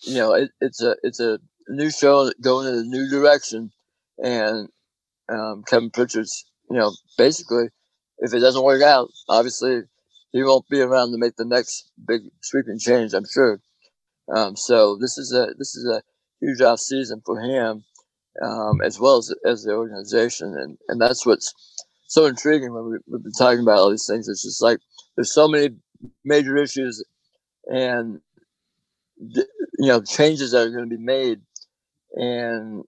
you 0.00 0.14
know, 0.14 0.32
it, 0.32 0.50
it's 0.60 0.82
a 0.82 0.96
it's 1.02 1.20
a 1.20 1.38
new 1.68 1.90
show 1.90 2.30
going 2.40 2.68
in 2.68 2.74
a 2.74 2.82
new 2.82 3.08
direction, 3.10 3.70
and 4.18 4.68
um, 5.32 5.64
Kevin 5.66 5.90
Pritchard's 5.90 6.44
you 6.70 6.78
know 6.78 6.92
basically, 7.16 7.68
if 8.18 8.34
it 8.34 8.40
doesn't 8.40 8.64
work 8.64 8.82
out, 8.82 9.08
obviously 9.28 9.82
he 10.32 10.42
won't 10.42 10.68
be 10.68 10.80
around 10.80 11.12
to 11.12 11.18
make 11.18 11.36
the 11.36 11.44
next 11.44 11.90
big 12.06 12.22
sweeping 12.42 12.78
change. 12.78 13.14
I'm 13.14 13.26
sure. 13.30 13.60
Um, 14.34 14.56
so 14.56 14.96
this 15.00 15.18
is 15.18 15.32
a 15.32 15.54
this 15.58 15.74
is 15.76 15.86
a 15.86 16.02
huge 16.40 16.60
off 16.60 16.80
season 16.80 17.22
for 17.24 17.40
him, 17.40 17.84
um, 18.42 18.80
as 18.82 18.98
well 18.98 19.18
as 19.18 19.34
as 19.44 19.64
the 19.64 19.72
organization, 19.72 20.56
and 20.56 20.78
and 20.88 21.00
that's 21.00 21.26
what's 21.26 21.52
so 22.06 22.26
intriguing 22.26 22.72
when 22.72 22.90
we, 22.90 22.98
have 23.12 23.22
been 23.22 23.32
talking 23.32 23.60
about 23.60 23.78
all 23.78 23.90
these 23.90 24.06
things. 24.08 24.28
It's 24.28 24.42
just 24.42 24.62
like 24.62 24.78
there's 25.16 25.34
so 25.34 25.48
many 25.48 25.70
major 26.24 26.56
issues 26.56 27.04
and 27.66 28.20
you 29.18 29.88
know 29.88 30.02
changes 30.02 30.52
that 30.52 30.66
are 30.66 30.70
going 30.70 30.88
to 30.88 30.96
be 30.96 31.02
made, 31.02 31.40
and 32.14 32.84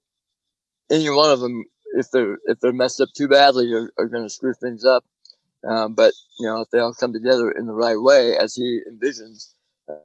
any 0.90 1.10
one 1.10 1.30
of 1.30 1.40
them, 1.40 1.64
if 1.94 2.10
they're 2.10 2.38
if 2.44 2.60
they're 2.60 2.72
messed 2.72 3.00
up 3.00 3.08
too 3.16 3.28
badly, 3.28 3.72
are, 3.72 3.90
are 3.98 4.08
going 4.08 4.24
to 4.24 4.30
screw 4.30 4.54
things 4.54 4.84
up. 4.84 5.04
Um, 5.66 5.94
but 5.94 6.12
you 6.38 6.46
know, 6.46 6.60
if 6.60 6.70
they 6.70 6.78
all 6.78 6.94
come 6.94 7.12
together 7.12 7.50
in 7.50 7.66
the 7.66 7.72
right 7.72 8.00
way 8.00 8.36
as 8.36 8.54
he 8.54 8.80
envisions, 8.90 9.52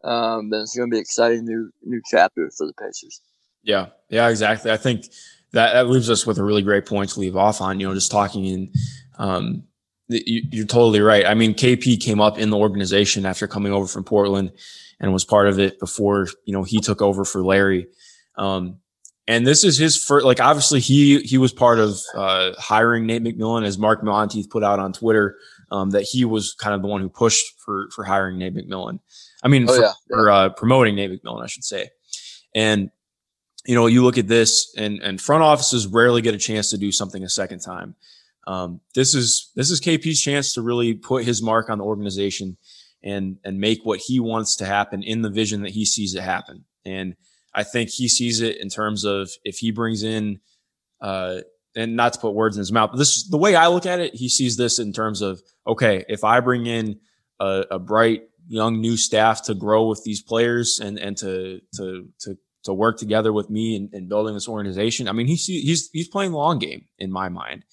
um, 0.03 0.49
then 0.49 0.61
it's 0.61 0.77
going 0.77 0.89
to 0.89 0.95
be 0.95 0.99
exciting 0.99 1.45
new 1.45 1.71
new 1.83 2.01
chapter 2.09 2.49
for 2.57 2.67
the 2.67 2.73
Pacers. 2.73 3.21
Yeah, 3.63 3.87
yeah, 4.09 4.29
exactly. 4.29 4.71
I 4.71 4.77
think 4.77 5.05
that, 5.51 5.73
that 5.73 5.89
leaves 5.89 6.09
us 6.09 6.25
with 6.25 6.37
a 6.37 6.43
really 6.43 6.61
great 6.61 6.85
point 6.85 7.09
to 7.11 7.19
leave 7.19 7.35
off 7.35 7.61
on. 7.61 7.79
You 7.79 7.87
know, 7.87 7.93
just 7.93 8.11
talking 8.11 8.45
in. 8.45 8.71
Um, 9.17 9.63
you, 10.07 10.63
are 10.63 10.65
totally 10.65 11.01
right. 11.01 11.25
I 11.25 11.35
mean, 11.35 11.53
KP 11.53 12.01
came 12.01 12.19
up 12.19 12.39
in 12.39 12.49
the 12.49 12.57
organization 12.57 13.27
after 13.27 13.47
coming 13.47 13.71
over 13.71 13.85
from 13.85 14.03
Portland 14.03 14.51
and 14.99 15.13
was 15.13 15.23
part 15.23 15.47
of 15.47 15.59
it 15.59 15.79
before 15.79 16.27
you 16.45 16.53
know 16.53 16.63
he 16.63 16.79
took 16.79 17.01
over 17.01 17.25
for 17.25 17.43
Larry. 17.43 17.87
Um, 18.35 18.79
and 19.29 19.45
this 19.45 19.63
is 19.63 19.77
his 19.77 19.95
first. 19.95 20.25
Like, 20.25 20.41
obviously, 20.41 20.79
he 20.79 21.19
he 21.19 21.37
was 21.37 21.53
part 21.53 21.77
of 21.77 22.01
uh, 22.15 22.53
hiring 22.57 23.05
Nate 23.05 23.23
McMillan, 23.23 23.63
as 23.63 23.77
Mark 23.77 24.03
Monteith 24.03 24.49
put 24.49 24.63
out 24.63 24.79
on 24.79 24.91
Twitter 24.91 25.37
um, 25.71 25.91
that 25.91 26.01
he 26.01 26.25
was 26.25 26.55
kind 26.55 26.73
of 26.73 26.81
the 26.81 26.87
one 26.87 26.99
who 26.99 27.09
pushed 27.09 27.45
for 27.63 27.89
for 27.95 28.03
hiring 28.03 28.39
Nate 28.39 28.55
McMillan. 28.55 28.99
I 29.43 29.47
mean, 29.47 29.69
oh, 29.69 29.75
for, 29.75 29.81
yeah, 29.81 29.91
for 30.09 30.29
uh, 30.31 30.49
promoting 30.49 30.95
Nate 30.95 31.11
McMillan, 31.11 31.43
I 31.43 31.47
should 31.47 31.63
say. 31.63 31.89
And 32.55 32.89
you 33.65 33.75
know, 33.75 33.85
you 33.85 34.03
look 34.03 34.17
at 34.17 34.27
this, 34.27 34.73
and 34.75 34.99
and 35.03 35.21
front 35.21 35.43
offices 35.43 35.85
rarely 35.85 36.23
get 36.23 36.33
a 36.33 36.39
chance 36.39 36.71
to 36.71 36.79
do 36.79 36.91
something 36.91 37.23
a 37.23 37.29
second 37.29 37.59
time. 37.59 37.95
Um, 38.47 38.81
this 38.95 39.13
is 39.13 39.51
this 39.55 39.69
is 39.69 39.79
KP's 39.79 40.19
chance 40.19 40.55
to 40.55 40.63
really 40.63 40.95
put 40.95 41.23
his 41.23 41.43
mark 41.43 41.69
on 41.69 41.77
the 41.77 41.83
organization 41.83 42.57
and 43.03 43.37
and 43.43 43.59
make 43.59 43.81
what 43.83 43.99
he 43.99 44.19
wants 44.19 44.55
to 44.55 44.65
happen 44.65 45.03
in 45.03 45.21
the 45.21 45.29
vision 45.29 45.61
that 45.61 45.71
he 45.71 45.85
sees 45.85 46.15
it 46.15 46.23
happen. 46.23 46.65
And 46.83 47.13
I 47.53 47.63
think 47.63 47.89
he 47.89 48.07
sees 48.07 48.41
it 48.41 48.57
in 48.57 48.69
terms 48.69 49.05
of 49.05 49.29
if 49.43 49.57
he 49.57 49.71
brings 49.71 50.03
in, 50.03 50.39
uh, 51.01 51.41
and 51.75 51.95
not 51.95 52.13
to 52.13 52.19
put 52.19 52.33
words 52.33 52.57
in 52.57 52.61
his 52.61 52.71
mouth, 52.71 52.91
but 52.91 52.97
this 52.97 53.15
is 53.17 53.29
the 53.29 53.37
way 53.37 53.55
I 53.55 53.67
look 53.67 53.85
at 53.85 53.99
it. 53.99 54.15
He 54.15 54.29
sees 54.29 54.57
this 54.57 54.79
in 54.79 54.93
terms 54.93 55.21
of 55.21 55.41
okay, 55.67 56.05
if 56.09 56.23
I 56.23 56.39
bring 56.39 56.65
in 56.65 56.99
a, 57.39 57.65
a 57.71 57.79
bright 57.79 58.23
young 58.47 58.81
new 58.81 58.97
staff 58.97 59.43
to 59.43 59.53
grow 59.53 59.87
with 59.87 60.03
these 60.03 60.21
players 60.21 60.79
and 60.83 60.97
and 60.97 61.15
to 61.17 61.61
to 61.75 62.07
to 62.21 62.37
to 62.63 62.73
work 62.73 62.97
together 62.97 63.31
with 63.31 63.49
me 63.49 63.75
in, 63.75 63.89
in 63.93 64.07
building 64.07 64.33
this 64.33 64.47
organization. 64.47 65.07
I 65.07 65.13
mean, 65.13 65.27
he's 65.27 65.45
he's 65.45 65.89
he's 65.91 66.09
playing 66.09 66.31
the 66.31 66.37
long 66.37 66.59
game 66.59 66.85
in 66.97 67.11
my 67.11 67.29
mind. 67.29 67.63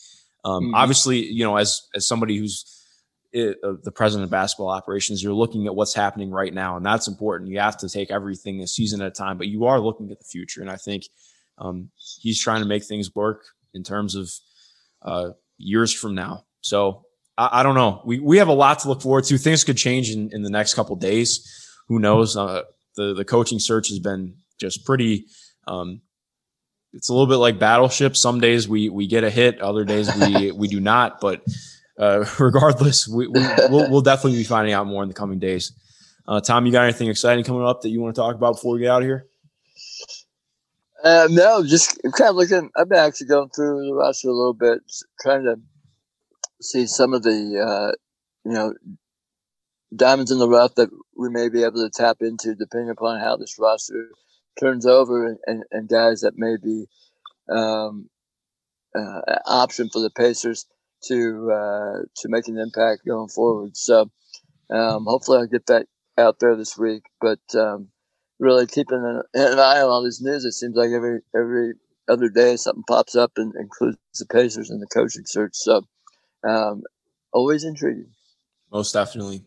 Um, 0.45 0.65
mm-hmm. 0.65 0.75
Obviously, 0.75 1.25
you 1.25 1.45
know, 1.45 1.57
as 1.57 1.83
as 1.95 2.07
somebody 2.07 2.39
who's 2.39 2.65
it, 3.37 3.59
uh, 3.63 3.75
the 3.83 3.93
president 3.93 4.25
of 4.25 4.31
basketball 4.31 4.71
operations, 4.71 5.23
you're 5.23 5.35
looking 5.35 5.67
at 5.67 5.75
what's 5.75 5.93
happening 5.93 6.31
right 6.31 6.53
now, 6.53 6.77
and 6.79 6.87
that's 6.87 7.07
important. 7.07 7.51
You 7.51 7.59
have 7.59 7.77
to 7.79 7.89
take 7.89 8.11
everything 8.11 8.63
a 8.63 8.67
season 8.67 9.03
at 9.03 9.09
a 9.09 9.11
time, 9.11 9.37
but 9.37 9.47
you 9.47 9.67
are 9.67 9.79
looking 9.79 10.11
at 10.11 10.19
the 10.19 10.25
future, 10.25 10.63
and 10.63 10.71
I 10.71 10.77
think 10.77 11.05
um, 11.59 11.91
he's 11.97 12.41
trying 12.41 12.63
to 12.63 12.67
make 12.67 12.85
things 12.85 13.15
work 13.15 13.45
in 13.75 13.83
terms 13.83 14.15
of 14.15 14.31
uh, 15.03 15.31
years 15.59 15.93
from 15.93 16.15
now. 16.15 16.47
So 16.63 17.05
I, 17.37 17.61
I, 17.61 17.63
don't 17.63 17.75
know. 17.75 18.01
We 18.07 18.21
we 18.21 18.39
have 18.39 18.49
a 18.49 18.55
lot 18.55 18.79
to 18.81 18.89
look 18.89 19.03
forward 19.03 19.25
to. 19.25 19.37
Things 19.37 19.65
could 19.65 19.77
change 19.77 20.11
in, 20.11 20.31
in 20.33 20.43
the 20.43 20.51
next 20.51 20.73
couple 20.73 20.97
days. 20.97 21.69
Who 21.89 21.99
knows? 21.99 22.39
Uh, 22.39 22.63
the 22.97 23.13
the 23.13 23.25
coaching 23.25 23.59
search 23.59 23.89
has 23.89 23.99
been 23.99 24.37
just 24.59 24.87
pretty. 24.87 25.27
Um, 25.69 26.01
it's 26.95 27.11
a 27.11 27.13
little 27.13 27.27
bit 27.27 27.37
like 27.37 27.59
battleship. 27.59 28.17
Some 28.17 28.41
days 28.41 28.67
we 28.67 28.89
we 28.89 29.07
get 29.07 29.25
a 29.25 29.31
hit, 29.31 29.61
other 29.61 29.85
days 29.85 30.11
we 30.17 30.53
we 30.53 30.69
do 30.69 30.81
not. 30.81 31.21
But 31.21 31.43
uh, 31.99 32.25
regardless, 32.39 33.09
we, 33.09 33.27
we 33.27 33.41
will 33.71 33.91
we'll 33.91 34.03
definitely 34.03 34.39
be 34.39 34.45
finding 34.45 34.75
out 34.75 34.87
more 34.87 35.03
in 35.03 35.09
the 35.09 35.15
coming 35.15 35.39
days. 35.39 35.73
Uh, 36.29 36.41
Tom, 36.41 36.67
you 36.67 36.73
got 36.73 36.85
anything 36.85 37.09
exciting 37.09 37.45
coming 37.45 37.65
up 37.65 37.83
that 37.83 37.91
you 37.91 38.01
want 38.01 38.15
to 38.15 38.21
talk 38.21 38.35
about 38.35 38.55
before 38.55 38.75
we 38.75 38.81
get 38.81 38.91
out 38.91 39.03
of 39.03 39.07
here? 39.07 39.27
Uh, 41.05 41.29
no, 41.31 41.65
just 41.65 42.01
kind 42.17 42.31
of 42.31 42.37
looking. 42.37 42.71
I've 42.77 42.89
been 42.89 42.99
actually 42.99 43.29
going 43.29 43.51
through 43.51 43.87
the 43.87 43.95
roster 43.95 44.29
a 44.29 44.33
little 44.33 44.55
bit, 44.55 44.81
trying 45.21 45.45
to 45.45 45.57
see 46.61 46.87
some 46.87 47.15
of 47.15 47.23
the 47.23 47.31
uh, 47.31 47.93
you 48.45 48.53
know 48.53 48.75
diamonds 49.95 50.31
in 50.31 50.39
the 50.39 50.49
rough 50.49 50.75
that 50.75 50.91
we 51.17 51.31
may 51.31 51.49
be 51.49 51.63
able 51.63 51.83
to 51.83 51.91
tap 51.91 52.19
into, 52.21 52.55
depending 52.55 52.91
upon 52.91 53.21
how 53.21 53.37
this 53.37 53.57
roster 53.59 54.09
turns 54.59 54.87
over 54.87 55.37
and, 55.47 55.65
and, 55.71 55.89
guys 55.89 56.23
that 56.23 56.33
may 56.37 56.57
be 56.57 56.87
um, 57.51 58.09
uh, 58.95 59.21
an 59.27 59.39
option 59.47 59.91
for 59.91 60.01
the 60.01 60.11
Pacers 60.11 60.67
to 61.09 61.51
uh, 61.53 61.99
to 62.17 62.29
make 62.29 62.49
an 62.49 62.59
impact 62.59 63.07
going 63.07 63.29
forward. 63.29 63.77
So 63.77 64.11
um, 64.71 65.05
hopefully 65.07 65.39
I'll 65.39 65.47
get 65.47 65.67
that 65.67 65.87
out 66.19 66.39
there 66.41 66.57
this 66.57 66.77
week. 66.77 67.05
But 67.21 67.41
um, 67.55 67.89
really 68.39 68.67
keeping 68.67 69.03
an, 69.05 69.23
an, 69.35 69.59
eye 69.59 69.81
on 69.81 69.89
all 69.89 70.03
this 70.03 70.21
news. 70.21 70.45
It 70.45 70.53
seems 70.53 70.77
like 70.77 70.91
every 70.91 71.21
every 71.35 71.75
other 72.09 72.29
day 72.29 72.57
something 72.57 72.85
pops 72.89 73.17
up 73.17 73.33
and 73.37 73.55
includes 73.57 73.99
the 74.19 74.27
Pacers 74.27 74.71
and 74.71 74.81
the 74.81 74.87
coaching 74.87 75.25
search. 75.27 75.53
So 75.55 75.83
um, 76.47 76.83
always 77.33 77.65
intriguing. 77.65 78.13
Most 78.73 78.93
definitely. 78.93 79.45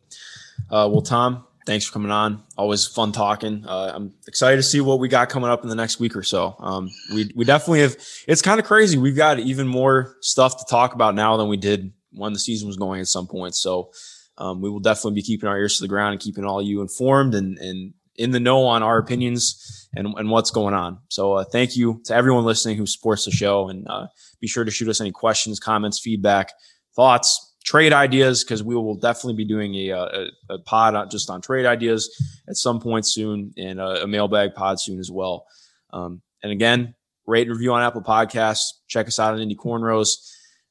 Uh, 0.70 0.90
well, 0.92 1.02
Tom, 1.02 1.46
thanks 1.70 1.86
for 1.86 1.94
coming 1.94 2.10
on. 2.10 2.42
Always 2.58 2.88
fun 2.88 3.12
talking. 3.12 3.64
Uh, 3.64 3.92
I'm 3.94 4.14
excited 4.28 4.58
to 4.58 4.64
see 4.64 4.82
what 4.82 5.00
we 5.00 5.08
got 5.08 5.30
coming 5.30 5.52
up 5.52 5.62
in 5.62 5.70
the 5.70 5.76
next 5.76 6.00
week 6.00 6.16
or 6.16 6.24
so. 6.24 6.56
Um, 6.58 6.90
we 7.14 7.32
we 7.36 7.46
definitely 7.46 7.82
have. 7.82 7.96
It's 8.28 8.42
kind 8.42 8.60
of 8.60 8.66
crazy. 8.66 8.98
We've 8.98 9.16
got 9.16 9.38
even 9.38 9.68
more 9.68 10.16
stuff 10.22 10.58
to 10.58 10.66
talk 10.68 10.96
about 10.96 11.14
now 11.14 11.38
than 11.38 11.48
we 11.48 11.58
did 11.58 11.94
when 12.12 12.34
the 12.34 12.40
season 12.40 12.68
was 12.68 12.76
going 12.76 13.02
at 13.02 13.08
some 13.08 13.28
point. 13.28 13.54
So 13.54 13.92
um, 14.40 14.62
we 14.62 14.70
will 14.72 14.80
definitely 14.80 15.14
be 15.14 15.22
keeping 15.22 15.48
our 15.48 15.60
ears 15.60 15.78
to 15.78 15.84
the 15.84 15.88
ground 15.88 16.14
and 16.14 16.20
keeping 16.20 16.44
all 16.44 16.60
you 16.60 16.82
informed 16.82 17.36
and 17.36 17.60
and 17.60 17.94
in 18.16 18.32
the 18.32 18.40
know 18.40 18.66
on 18.66 18.82
our 18.82 18.98
opinions 18.98 19.88
and, 19.96 20.08
and 20.18 20.30
what's 20.32 20.50
going 20.50 20.74
on. 20.74 20.98
So 21.10 21.34
uh, 21.34 21.44
thank 21.44 21.78
you 21.78 22.02
to 22.06 22.16
everyone 22.16 22.46
listening 22.46 22.78
who 22.78 22.88
supports 22.88 23.26
the 23.26 23.32
show, 23.32 23.70
and 23.70 23.88
uh, 23.88 24.08
be 24.42 24.48
sure 24.48 24.64
to 24.64 24.72
shoot 24.72 24.90
us 24.90 25.02
any 25.02 25.12
questions, 25.12 25.60
comments, 25.60 26.00
feedback, 26.00 26.52
thoughts 26.96 27.49
trade 27.70 27.94
ideas 27.94 28.44
because 28.44 28.64
we 28.64 28.74
will 28.74 28.96
definitely 28.96 29.36
be 29.36 29.46
doing 29.46 29.76
a, 29.76 29.92
a, 29.92 30.28
a, 30.50 30.60
pod 30.60 31.12
just 31.12 31.30
on 31.30 31.40
trade 31.40 31.68
ideas 31.68 32.10
at 32.50 32.56
some 32.56 32.80
point 32.80 33.06
soon 33.06 33.54
and 33.58 33.80
a, 33.80 34.04
a 34.04 34.08
mailbag 34.08 34.56
pod 34.56 34.82
soon 34.82 35.00
as 35.00 35.12
well. 35.12 35.46
Um, 35.94 36.24
and 36.42 36.52
again, 36.52 36.96
rate 37.28 37.44
and 37.44 37.52
review 37.52 37.72
on 37.74 37.84
Apple 37.84 38.02
Podcasts. 38.02 38.70
Check 38.88 39.06
us 39.06 39.20
out 39.20 39.36
on 39.36 39.40
Indy 39.40 39.56
Cornrows 39.56 40.16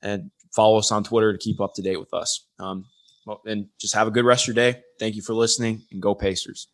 and 0.02 0.32
follow 0.56 0.78
us 0.78 0.90
on 0.90 1.04
Twitter 1.04 1.32
to 1.32 1.38
keep 1.38 1.60
up 1.60 1.74
to 1.74 1.82
date 1.82 2.00
with 2.00 2.12
us. 2.12 2.44
Um, 2.58 2.86
and 3.44 3.66
just 3.80 3.94
have 3.94 4.08
a 4.08 4.10
good 4.10 4.24
rest 4.24 4.48
of 4.48 4.56
your 4.56 4.72
day. 4.72 4.80
Thank 4.98 5.14
you 5.14 5.22
for 5.22 5.34
listening 5.34 5.82
and 5.92 6.02
go 6.02 6.16
Pacers. 6.16 6.66